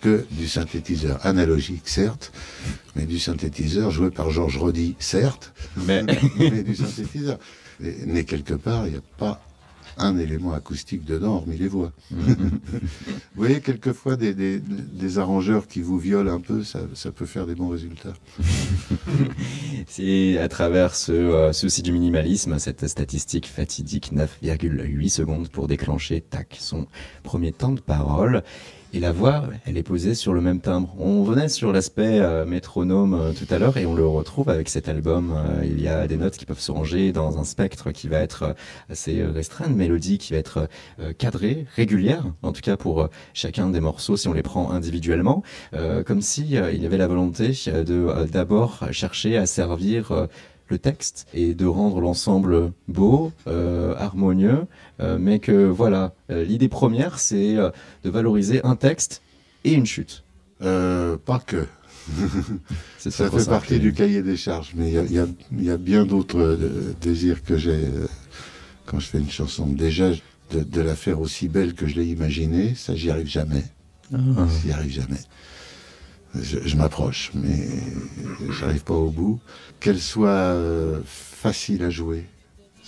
[0.00, 2.32] que du synthétiseur analogique, certes,
[2.94, 5.52] mais du synthétiseur joué par Georges Rodi, certes,
[5.84, 6.02] mais,
[6.38, 7.38] mais du synthétiseur.
[7.80, 9.42] Né quelque part, il n'y a pas
[9.96, 11.92] un élément acoustique dedans, hormis les voix.
[12.10, 12.26] vous
[13.34, 17.46] voyez, quelquefois, des, des, des arrangeurs qui vous violent un peu, ça, ça peut faire
[17.46, 18.14] des bons résultats.
[19.86, 26.20] C'est à travers ce euh, souci du minimalisme, cette statistique fatidique 9,8 secondes pour déclencher,
[26.20, 26.86] tac, son
[27.22, 28.42] premier temps de parole.
[28.96, 30.94] Et la voix, elle est posée sur le même timbre.
[30.98, 34.70] On venait sur l'aspect euh, métronome euh, tout à l'heure et on le retrouve avec
[34.70, 35.34] cet album.
[35.36, 38.20] Euh, il y a des notes qui peuvent se ranger dans un spectre qui va
[38.20, 38.56] être
[38.88, 40.70] assez restreint, une mélodie qui va être
[41.18, 45.42] cadrée, régulière, en tout cas pour chacun des morceaux si on les prend individuellement,
[46.06, 50.26] comme si il y avait la volonté de d'abord chercher à servir
[50.68, 54.66] le texte et de rendre l'ensemble beau, euh, harmonieux,
[55.00, 59.22] euh, mais que voilà, euh, l'idée première c'est de valoriser un texte
[59.64, 60.24] et une chute.
[60.60, 61.66] Pas que.
[62.98, 66.58] Ça fait partie du cahier des charges, mais il y a, y y bien d'autres
[67.00, 67.80] désirs que j'ai
[68.84, 69.66] quand je fais une chanson.
[69.66, 70.10] Déjà,
[70.52, 73.64] de, de la faire aussi belle que je l'ai imaginée, ça j'y arrive jamais.
[74.14, 74.46] Ah.
[74.62, 75.18] J'y arrive jamais.
[76.42, 77.68] Je, m'approche, mais
[78.58, 79.40] j'arrive pas au bout.
[79.80, 82.24] Qu'elle soit euh, facile à jouer.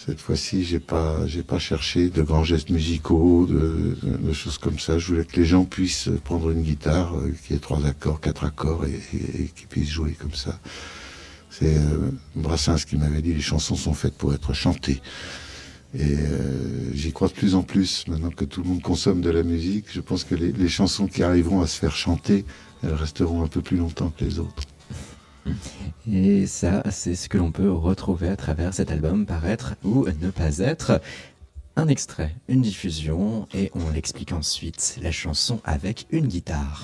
[0.06, 4.96] Cette fois-ci, j'ai pas, j'ai pas cherché de grands gestes musicaux, de, choses comme ça.
[4.96, 8.44] Je voulais que les gens puissent prendre une guitare euh, qui ait trois accords, quatre
[8.44, 10.58] accords et, et, qu'ils puissent jouer comme ça.
[11.50, 15.00] C'est euh, Brassens qui m'avait dit les chansons sont faites pour être chantées.
[15.94, 19.30] Et euh, j'y crois de plus en plus maintenant que tout le monde consomme de
[19.30, 19.86] la musique.
[19.90, 22.44] Je pense que les chansons qui arriveront à se faire chanter,
[22.82, 24.62] elles resteront un peu plus longtemps que les autres.
[26.10, 30.30] Et ça, c'est ce que l'on peut retrouver à travers cet album Paraître ou ne
[30.30, 31.00] pas être.
[31.76, 36.82] Un extrait, une diffusion, et on l'explique ensuite, la chanson avec une guitare.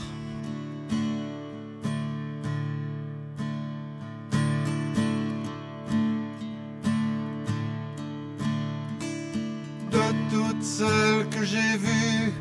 [9.91, 9.99] De
[10.31, 12.33] toutes celles que j'ai vues,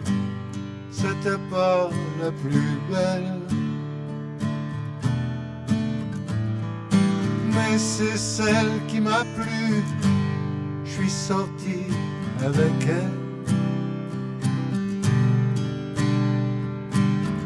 [0.91, 1.89] c'était pas
[2.21, 3.42] la plus belle.
[7.73, 9.83] Mais c'est celle qui m'a plu,
[10.85, 11.87] je suis sorti
[12.39, 13.17] avec elle.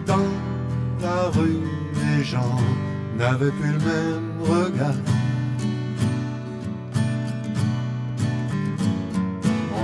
[0.05, 0.29] Dans
[1.01, 1.63] la rue,
[1.95, 2.57] les gens
[3.17, 5.01] n'avaient plus le même regard.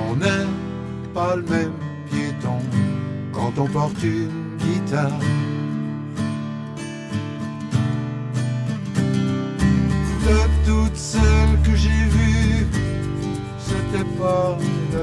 [0.10, 0.50] On n'est
[1.14, 1.78] pas le même
[2.12, 2.60] piéton
[3.32, 5.22] quand on porte une guitare.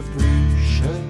[0.03, 1.07] Plus chère.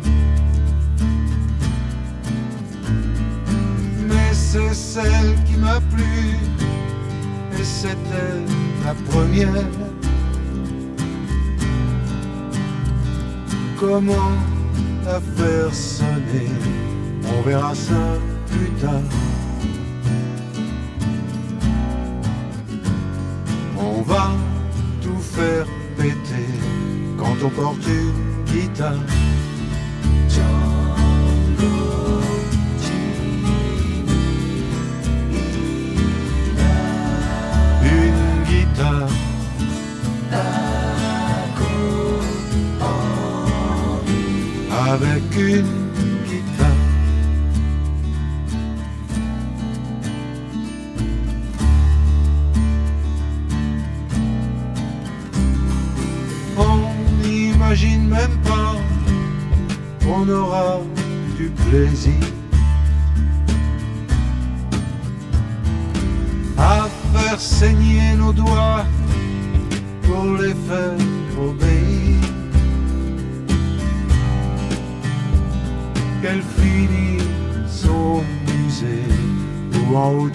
[4.08, 6.36] Mais c'est celle qui m'a plu,
[7.58, 8.44] et c'était
[8.84, 9.48] la première.
[13.78, 14.32] Comment
[15.04, 16.50] la faire sonner?
[17.32, 18.18] On verra ça
[18.50, 19.08] plus tard.
[23.78, 24.32] On va
[25.00, 25.66] tout faire
[25.96, 26.50] péter
[27.16, 28.94] quand on porte une guitare.
[37.84, 39.08] Une guitare.
[44.92, 45.79] Avec une
[58.10, 58.74] même pas,
[60.06, 60.80] on aura
[61.38, 62.24] du plaisir.
[66.58, 68.84] À faire saigner nos doigts
[70.02, 70.98] pour les faire
[71.38, 72.20] obéir.
[76.20, 79.04] Qu'elles finissent au musée
[79.72, 80.30] ou en haut.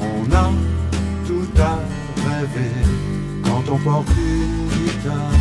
[0.00, 0.50] On a
[3.44, 5.32] quand on porte une guitare.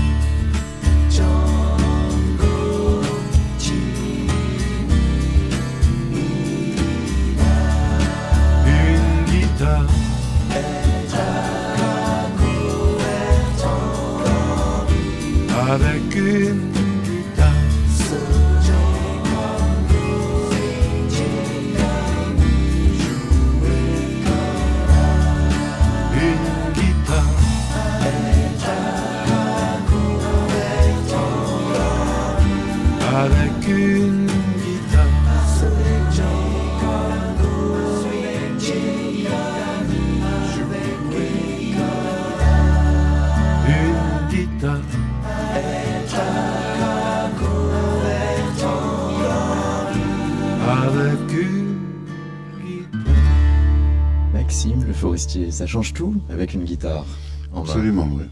[1.10, 3.02] Django,
[8.68, 9.88] Une guitare.
[15.74, 16.71] Avec une
[33.72, 34.28] Avec une
[34.60, 35.08] guitare.
[43.68, 44.82] Une guitare.
[50.68, 51.78] Avec une
[54.34, 57.06] Maxime, le forestier, ça change tout avec une guitare.
[57.54, 57.70] en bas.
[57.70, 58.24] Absolument, oui.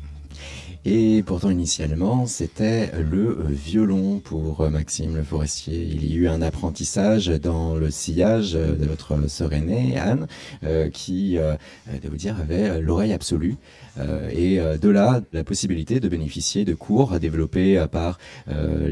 [0.86, 5.82] Et pourtant, initialement, c'était le euh, violon pour euh, Maxime le forestier.
[5.84, 10.27] Il y a eu un apprentissage dans le sillage euh, de votre sœur aînée, Anne,
[10.93, 13.55] qui, de vous dire, avait l'oreille absolue.
[14.32, 18.17] Et de là, la possibilité de bénéficier de cours développés par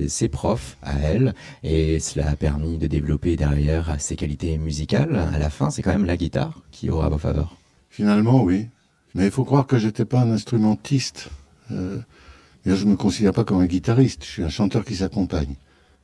[0.08, 1.34] ses profs à elle.
[1.64, 5.16] Et cela a permis de développer derrière ses qualités musicales.
[5.34, 7.58] À la fin, c'est quand même la guitare qui aura vos faveurs.
[7.90, 8.68] Finalement, oui.
[9.16, 11.30] Mais il faut croire que j'étais pas un instrumentiste.
[11.72, 11.98] Euh,
[12.66, 14.24] je me considère pas comme un guitariste.
[14.26, 15.56] Je suis un chanteur qui s'accompagne.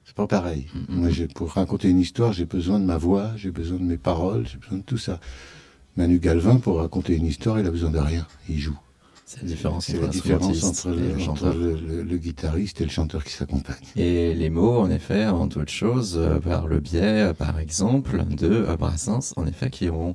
[0.06, 0.68] C'est pas pareil.
[0.90, 3.98] Moi, j'ai, pour raconter une histoire, j'ai besoin de ma voix, j'ai besoin de mes
[3.98, 5.20] paroles, j'ai besoin de tout ça.
[5.96, 8.26] Manu Galvin, pour raconter une histoire, il a besoin de rien.
[8.50, 8.78] Il joue.
[9.26, 11.56] C'est la différence entre la différence entre, le, le entre chanteur.
[11.56, 13.78] le- le- le guitariste et le chanteur qui s'accompagne.
[13.96, 18.24] Et les mots, en effet, avant toute chose, euh, par le biais, euh, par exemple,
[18.26, 20.14] de euh, Brassens, en effet, qui ont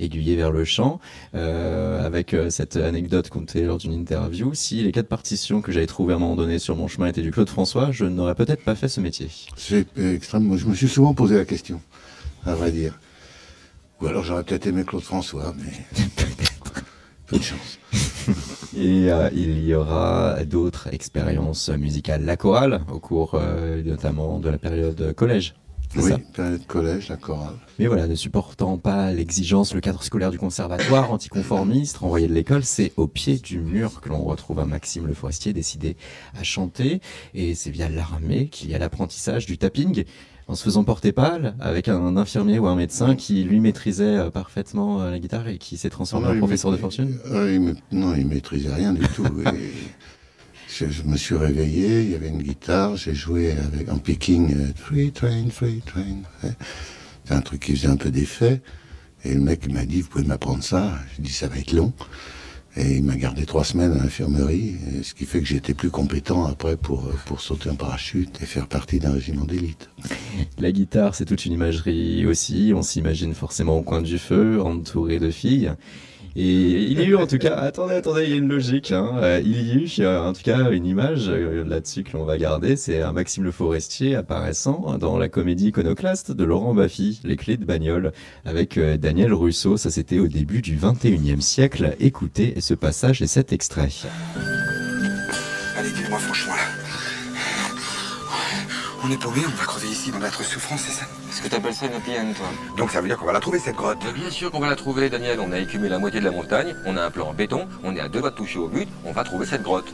[0.00, 1.00] aiguillé vers le chant,
[1.34, 4.54] euh, avec euh, cette anecdote contée lors d'une interview.
[4.54, 7.22] Si les quatre partitions que j'avais trouvées à un moment donné sur mon chemin étaient
[7.22, 9.28] du Claude François, je n'aurais peut-être pas fait ce métier.
[9.56, 10.56] C'est extrêmement.
[10.56, 11.80] Je me suis souvent posé la question,
[12.44, 12.98] à vrai dire.
[14.00, 15.72] Ou alors j'aurais peut-être aimé Claude François, mais
[17.26, 17.78] peu de chance.
[18.76, 22.24] Et euh, il y aura d'autres expériences musicales.
[22.24, 25.54] La chorale, au cours euh, notamment de la période collège.
[25.96, 27.54] Oui, période collège, la chorale.
[27.78, 32.62] Mais voilà, ne supportant pas l'exigence, le cadre scolaire du conservatoire, anticonformiste, renvoyé de l'école,
[32.64, 35.96] c'est au pied du mur que l'on retrouve un Maxime Le Forestier décidé
[36.38, 37.00] à chanter.
[37.34, 40.04] Et c'est via l'armée qu'il y a l'apprentissage du tapping,
[40.46, 44.30] en se faisant porter pâle, avec un infirmier ou un médecin qui lui maîtrisait euh,
[44.30, 47.18] parfaitement euh, la guitare et qui s'est transformé non, en professeur de fortune.
[47.30, 49.24] euh, il ma- non, il maîtrisait rien du tout.
[49.26, 49.44] Et
[50.88, 54.72] je, me suis réveillé, il y avait une guitare, j'ai joué avec en picking euh,
[54.74, 56.22] Free Train, Free Train.
[56.42, 56.52] ouais.
[57.24, 58.60] C'est un truc qui faisait un peu d'effet.
[59.24, 61.92] Et le mec m'a dit, vous pouvez m'apprendre ça J'ai dit, ça va être long.
[62.76, 65.90] Et il m'a gardé trois semaines à l'infirmerie, et ce qui fait que j'étais plus
[65.90, 69.90] compétent après pour, euh, pour sauter en parachute et faire partie d'un régiment d'élite.
[70.58, 72.72] La guitare, c'est toute une imagerie aussi.
[72.74, 75.72] On s'imagine forcément au coin du feu, entouré de filles.
[76.36, 78.92] Et il y a eu en tout cas, attendez, attendez, il y a une logique.
[78.92, 79.14] Hein.
[79.16, 82.24] Euh, il y a eu euh, en tout cas une image euh, là-dessus que l'on
[82.24, 82.76] va garder.
[82.76, 87.56] C'est un Maxime Le Forestier apparaissant dans la comédie iconoclaste de Laurent Baffy, Les clés
[87.56, 88.12] de bagnole,
[88.44, 89.76] avec Daniel Russo.
[89.76, 91.96] Ça, c'était au début du 21e siècle.
[91.98, 93.88] Écoutez ce passage et cet extrait.
[95.76, 96.60] Allez, dites-moi franchement là.
[99.02, 101.06] On est paumé, on va crever ici dans notre souffrance, c'est ça?
[101.40, 103.74] Est-ce que t'appelles ça une toi Donc ça veut dire qu'on va la trouver cette
[103.74, 105.40] grotte Mais Bien sûr qu'on va la trouver, Daniel.
[105.40, 107.96] On a écumé la moitié de la montagne, on a un plan en béton, on
[107.96, 109.86] est à deux doigts de toucher au but, on va trouver cette grotte.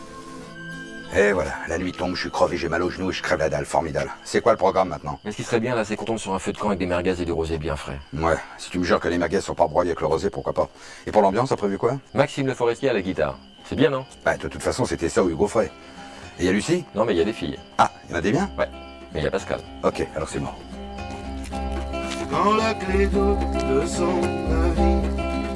[1.16, 3.38] Et voilà, la nuit tombe, je suis crevé, j'ai mal aux genoux et je crève
[3.38, 4.10] la dalle, formidable.
[4.24, 6.34] C'est quoi le programme maintenant Mais ce qui serait bien, là, c'est qu'on tombe sur
[6.34, 8.00] un feu de camp avec des merguez et du rosé bien frais.
[8.12, 10.52] Ouais, si tu me jures que les merguez sont pas broyées avec le rosé, pourquoi
[10.52, 10.68] pas
[11.06, 13.38] Et pour l'ambiance, t'as prévu quoi Maxime Le Forestier à la guitare.
[13.68, 15.70] C'est bien, non Bah, de toute façon, c'était ça ou Hugo Frey.
[16.40, 17.56] Et y a Lucie Non, mais il y a des filles.
[17.78, 18.68] Ah, y en a des biens Ouais,
[19.14, 19.60] mais il y a Pascal.
[19.84, 20.58] Ok, alors c'est mort.
[22.30, 24.18] Quand la clé d'eau de son
[24.64, 25.00] avis,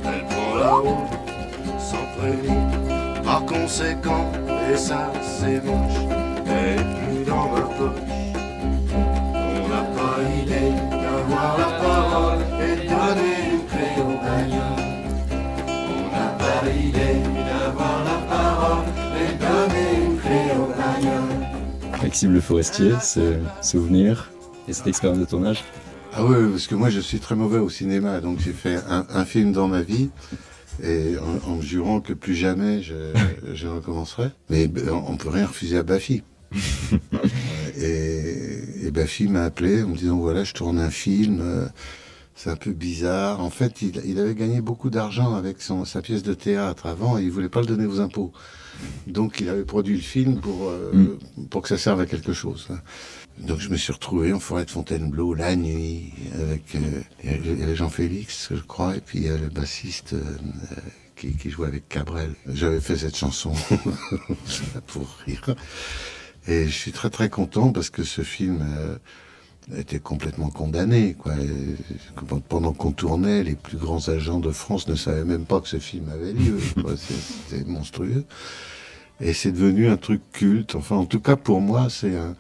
[0.05, 1.13] elle prend la route
[1.79, 3.23] sans prévenir.
[3.23, 4.31] Par conséquent,
[4.73, 6.01] et ça c'est moche,
[6.47, 8.01] elle est plus dans ma poche.
[8.93, 14.83] On n'a pas idée d'avoir la parole et donner une clé au bagnole.
[15.69, 17.19] On n'a pas idée
[17.49, 18.85] d'avoir la parole
[19.17, 22.03] et donner une clé au bagnole.
[22.03, 24.31] Maxime Le Forestier, ce souvenir
[24.71, 25.65] et cette expérience de tournage
[26.13, 29.05] Ah oui, parce que moi je suis très mauvais au cinéma, donc j'ai fait un,
[29.11, 30.11] un, film dans ma vie,
[30.83, 32.95] et en, en, me jurant que plus jamais je,
[33.53, 34.31] je recommencerai.
[34.49, 36.23] Mais on peut rien refuser à Bafi.
[37.77, 41.41] et, et Bafi m'a appelé en me disant voilà, je tourne un film.
[41.43, 41.67] Euh,
[42.37, 43.41] c'est un peu bizarre.
[43.41, 47.19] En fait, il, il avait gagné beaucoup d'argent avec son, sa pièce de théâtre avant
[47.19, 48.33] et il voulait pas le donner aux impôts.
[49.07, 51.47] Donc, il avait produit le film pour, euh, mm.
[51.49, 52.69] pour que ça serve à quelque chose.
[53.39, 58.61] Donc, je me suis retrouvé en forêt de Fontainebleau la nuit avec euh, Jean-Félix, je
[58.61, 60.37] crois, et puis euh, le bassiste euh,
[61.17, 62.35] qui, qui jouait avec Cabrel.
[62.47, 63.53] J'avais fait cette chanson
[64.87, 65.55] pour rire.
[66.49, 68.97] Et je suis très très content parce que ce film euh,
[69.79, 71.15] était complètement condamné.
[71.15, 71.35] Quoi.
[72.49, 75.79] Pendant qu'on tournait, les plus grands agents de France ne savaient même pas que ce
[75.79, 76.59] film avait lieu.
[76.97, 78.25] C'était monstrueux.
[79.21, 80.75] Et c'est devenu un truc culte.
[80.75, 82.35] Enfin, en tout cas, pour moi, c'est un,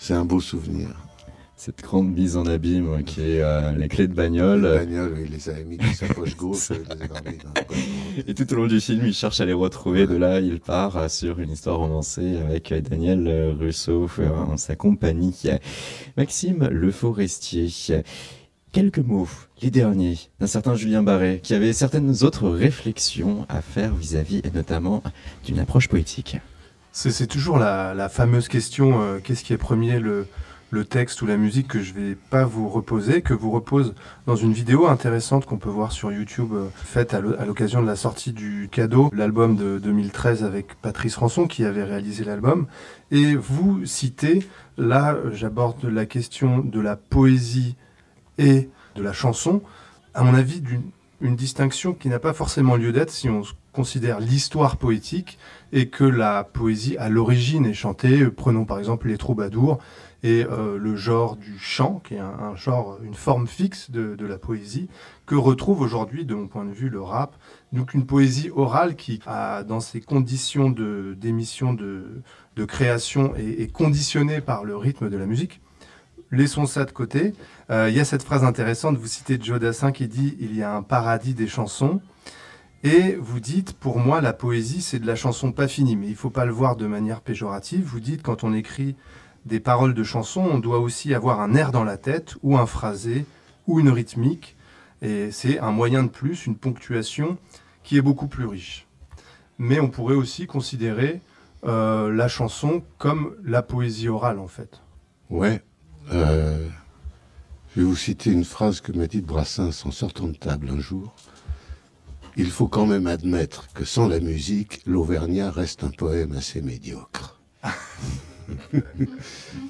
[0.00, 0.88] c'est un beau souvenir.
[1.56, 4.62] Cette grande mise en abîme qui est euh, les clés de bagnole.
[4.62, 6.72] Les bagnoles, il les avait mis dans sa poche gauche.
[8.26, 10.06] et tout au long du film, il cherche à les retrouver.
[10.06, 15.36] De là, il part sur une histoire romancée avec Daniel Russo en sa compagnie.
[16.16, 17.68] Maxime Le Forestier.
[18.72, 19.28] Quelques mots,
[19.60, 24.46] les derniers, d'un certain Julien Barré, qui avait certaines autres réflexions à faire vis-à-vis, -vis,
[24.46, 25.02] et notamment
[25.44, 26.38] d'une approche poétique.
[26.92, 30.26] C'est toujours la, la, fameuse question, euh, qu'est-ce qui est premier, le,
[30.88, 33.94] texte ou la musique que je vais pas vous reposer, que vous repose
[34.26, 37.96] dans une vidéo intéressante qu'on peut voir sur YouTube, euh, faite à l'occasion de la
[37.96, 42.66] sortie du cadeau, l'album de 2013 avec Patrice Ranson qui avait réalisé l'album.
[43.12, 47.76] Et vous citez, là j'aborde la question de la poésie
[48.38, 49.62] et de la chanson,
[50.14, 50.82] à mon avis d'une
[51.20, 55.38] une distinction qui n'a pas forcément lieu d'être si on considère l'histoire poétique
[55.72, 58.26] et que la poésie à l'origine est chantée.
[58.26, 59.78] Prenons par exemple les troubadours
[60.22, 64.26] et euh, le genre du chant, qui est un, genre, une forme fixe de, de
[64.26, 64.88] la poésie,
[65.24, 67.36] que retrouve aujourd'hui, de mon point de vue, le rap.
[67.72, 72.22] Donc une poésie orale qui, a, dans ses conditions d'émission, de, de,
[72.56, 75.60] de, création, est, est conditionnée par le rythme de la musique.
[76.32, 77.32] Laissons ça de côté.
[77.70, 80.62] Euh, il y a cette phrase intéressante, vous citez Joe Dassin qui dit «Il y
[80.62, 82.00] a un paradis des chansons».
[82.82, 86.16] Et vous dites, pour moi, la poésie, c'est de la chanson pas finie, mais il
[86.16, 87.84] faut pas le voir de manière péjorative.
[87.84, 88.96] Vous dites, quand on écrit
[89.44, 92.66] des paroles de chansons, on doit aussi avoir un air dans la tête, ou un
[92.66, 93.26] phrasé,
[93.66, 94.56] ou une rythmique.
[95.02, 97.36] Et c'est un moyen de plus, une ponctuation
[97.82, 98.86] qui est beaucoup plus riche.
[99.58, 101.20] Mais on pourrait aussi considérer
[101.64, 104.80] euh, la chanson comme la poésie orale, en fait.
[105.28, 105.62] Ouais.
[106.12, 106.66] Euh,
[107.74, 110.80] je vais vous citer une phrase que m'a dit Brassens en sortant de table un
[110.80, 111.14] jour.
[112.36, 117.40] Il faut quand même admettre que sans la musique, l'Auvergnat reste un poème assez médiocre.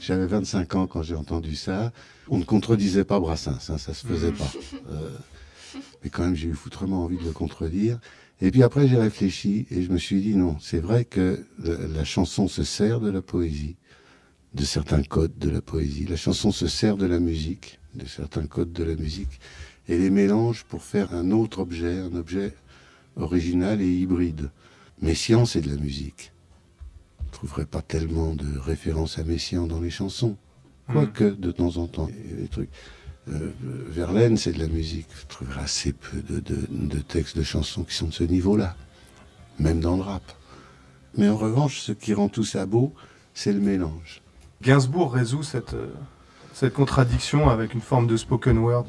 [0.00, 1.92] J'avais 25 ans quand j'ai entendu ça.
[2.28, 4.50] On ne contredisait pas Brassens, hein, ça se faisait pas.
[4.90, 5.10] Euh,
[6.02, 7.98] mais quand même, j'ai eu foutrement envie de le contredire.
[8.40, 11.76] Et puis après, j'ai réfléchi et je me suis dit non, c'est vrai que la,
[11.76, 13.76] la, chanson se sert de la poésie,
[14.54, 16.06] de certains codes de la poésie.
[16.06, 19.40] La chanson se sert de la musique, de certains codes de la musique,
[19.90, 22.54] et les mélange pour faire un autre objet, un objet
[23.16, 24.50] original et hybride.
[25.02, 26.32] Messiaen, c'est de la musique.
[27.18, 30.36] Je ne trouverai pas tellement de références à Messiaen dans les chansons.
[30.86, 31.36] Quoique, mmh.
[31.36, 32.70] de temps en temps, des trucs.
[33.28, 33.52] Euh,
[33.88, 35.08] Verlaine, c'est de la musique.
[35.22, 38.76] Je trouverai assez peu de, de, de, textes de chansons qui sont de ce niveau-là,
[39.58, 40.22] même dans le rap.
[41.16, 42.94] Mais en revanche, ce qui rend tout ça beau,
[43.34, 44.22] c'est le mélange.
[44.62, 45.92] Gainsbourg résout cette, euh,
[46.52, 48.86] cette contradiction avec une forme de spoken word.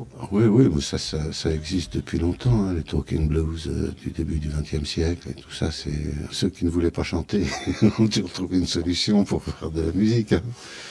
[0.00, 0.28] Trouve.
[0.32, 4.38] Oui, oui, ça, ça, ça, existe depuis longtemps, hein, les talking blues euh, du début
[4.38, 5.70] du XXe siècle et tout ça.
[5.70, 5.90] C'est
[6.30, 7.44] ceux qui ne voulaient pas chanter
[7.98, 10.32] ont dû retrouver une solution pour faire de la musique.
[10.32, 10.40] Hein.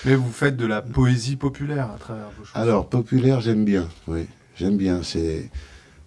[0.05, 2.59] Mais vous faites de la poésie populaire à travers vos chansons.
[2.59, 3.89] Alors populaire, j'aime bien.
[4.07, 5.01] Oui, j'aime bien.
[5.01, 5.49] C'est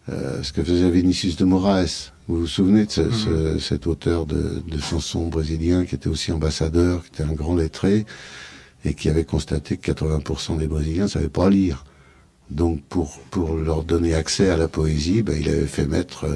[0.08, 2.12] euh, ce que faisait Vinicius de Moraes.
[2.28, 3.12] Vous vous souvenez de ce, mmh.
[3.12, 7.56] ce, cet auteur de, de chansons brésilien qui était aussi ambassadeur, qui était un grand
[7.56, 8.06] lettré
[8.84, 11.84] et qui avait constaté que 80% des Brésiliens ne savaient pas lire.
[12.52, 16.26] Donc pour, pour leur donner accès à la poésie, ben, il avait fait mettre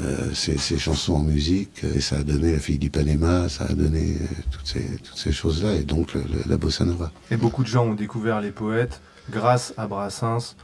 [0.00, 4.16] euh, ces, chansons en musique, et ça a donné la fille d'Ipanema, ça a donné
[4.50, 7.10] toutes ces, toutes ces choses-là, et donc le, le, la bossa nova.
[7.30, 10.54] Et beaucoup de gens ont découvert les poètes grâce à Brassens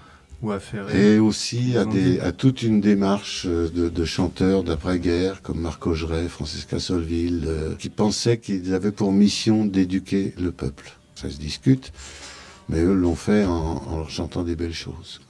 [0.41, 1.15] ou à Ferré.
[1.15, 6.29] Et aussi à, des, à toute une démarche de, de chanteurs d'après-guerre, comme Marc Augeret,
[6.29, 10.93] Francesca Solville, euh, qui pensaient qu'ils avaient pour mission d'éduquer le peuple.
[11.17, 11.93] Ça se discute
[12.69, 15.21] mais eux l'ont fait en, en, leur chantant des belles choses.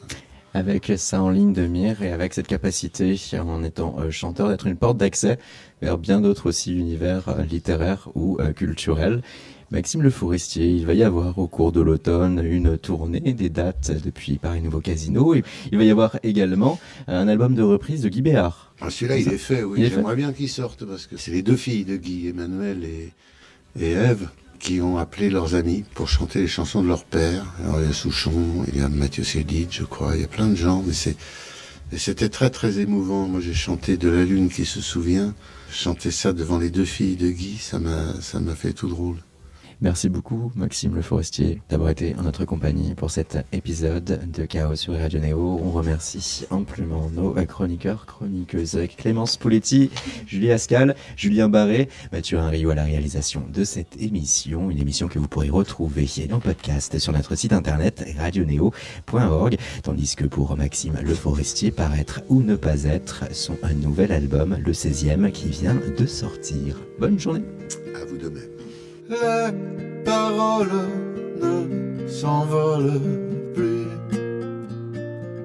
[0.55, 4.66] Avec ça en ligne de mire et avec cette capacité, en étant euh, chanteur, d'être
[4.66, 5.39] une porte d'accès
[5.82, 9.22] vers bien d'autres aussi univers euh, littéraires ou euh, culturels.
[9.70, 13.93] Maxime Le Forestier, il va y avoir au cours de l'automne une tournée des dates
[14.03, 15.34] depuis Paris Nouveau Casino.
[15.34, 18.72] Et il va y avoir également un album de reprise de Guy Béard.
[18.80, 19.84] Ah, Celui-là, il est fait, oui.
[19.84, 23.12] J'aimerais bien qu'il sorte parce que c'est les deux filles de Guy, Emmanuel et,
[23.78, 27.44] et Ève, qui ont appelé leurs amis pour chanter les chansons de leur père.
[27.62, 30.28] Alors, il y a Souchon, il y a Mathieu Chédid, je crois, il y a
[30.28, 30.92] plein de gens, mais
[31.96, 33.28] c'était très très émouvant.
[33.28, 35.34] Moi, j'ai chanté De la Lune qui se souvient.
[35.70, 39.18] Chanter ça devant les deux filles de Guy, ça m'a, ça m'a fait tout drôle.
[39.81, 44.74] Merci beaucoup, Maxime Le Forestier, d'avoir été en notre compagnie pour cet épisode de Chaos
[44.74, 45.61] sur Radio Néo.
[45.62, 49.91] On remercie amplement nos chroniqueurs, chroniqueuses Clémence Pouletti,
[50.26, 54.68] Julie Ascal, Julien Barré, Mathieu Rio à la réalisation de cette émission.
[54.68, 59.59] Une émission que vous pourrez retrouver en podcast sur notre site internet radionéo.org.
[59.85, 64.72] Tandis que pour Maxime Le Forestier, paraître ou ne pas être, son nouvel album, le
[64.72, 66.81] 16e, qui vient de sortir.
[66.99, 67.45] Bonne journée.
[67.95, 68.57] À vous de même.
[69.09, 69.52] Les
[70.04, 70.68] paroles
[71.40, 73.00] ne s'envolent
[73.54, 73.86] plus.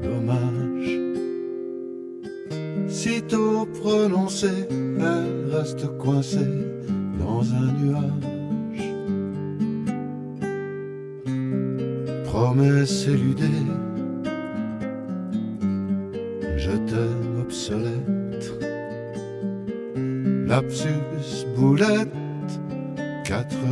[0.03, 0.99] Dommage.
[2.89, 6.68] Sitôt prononcées, elles restent coincées
[7.20, 8.84] dans un nuage.
[12.26, 13.64] Promesse éludée,
[16.57, 18.51] je t'aime obsolète.
[20.47, 22.23] Lapsus boulette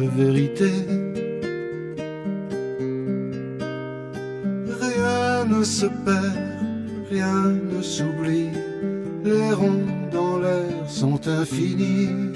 [0.07, 0.85] vérités.
[4.81, 6.37] Rien ne se perd,
[7.09, 8.49] rien ne s'oublie,
[9.23, 12.30] les ronds dans l'air sont infinis.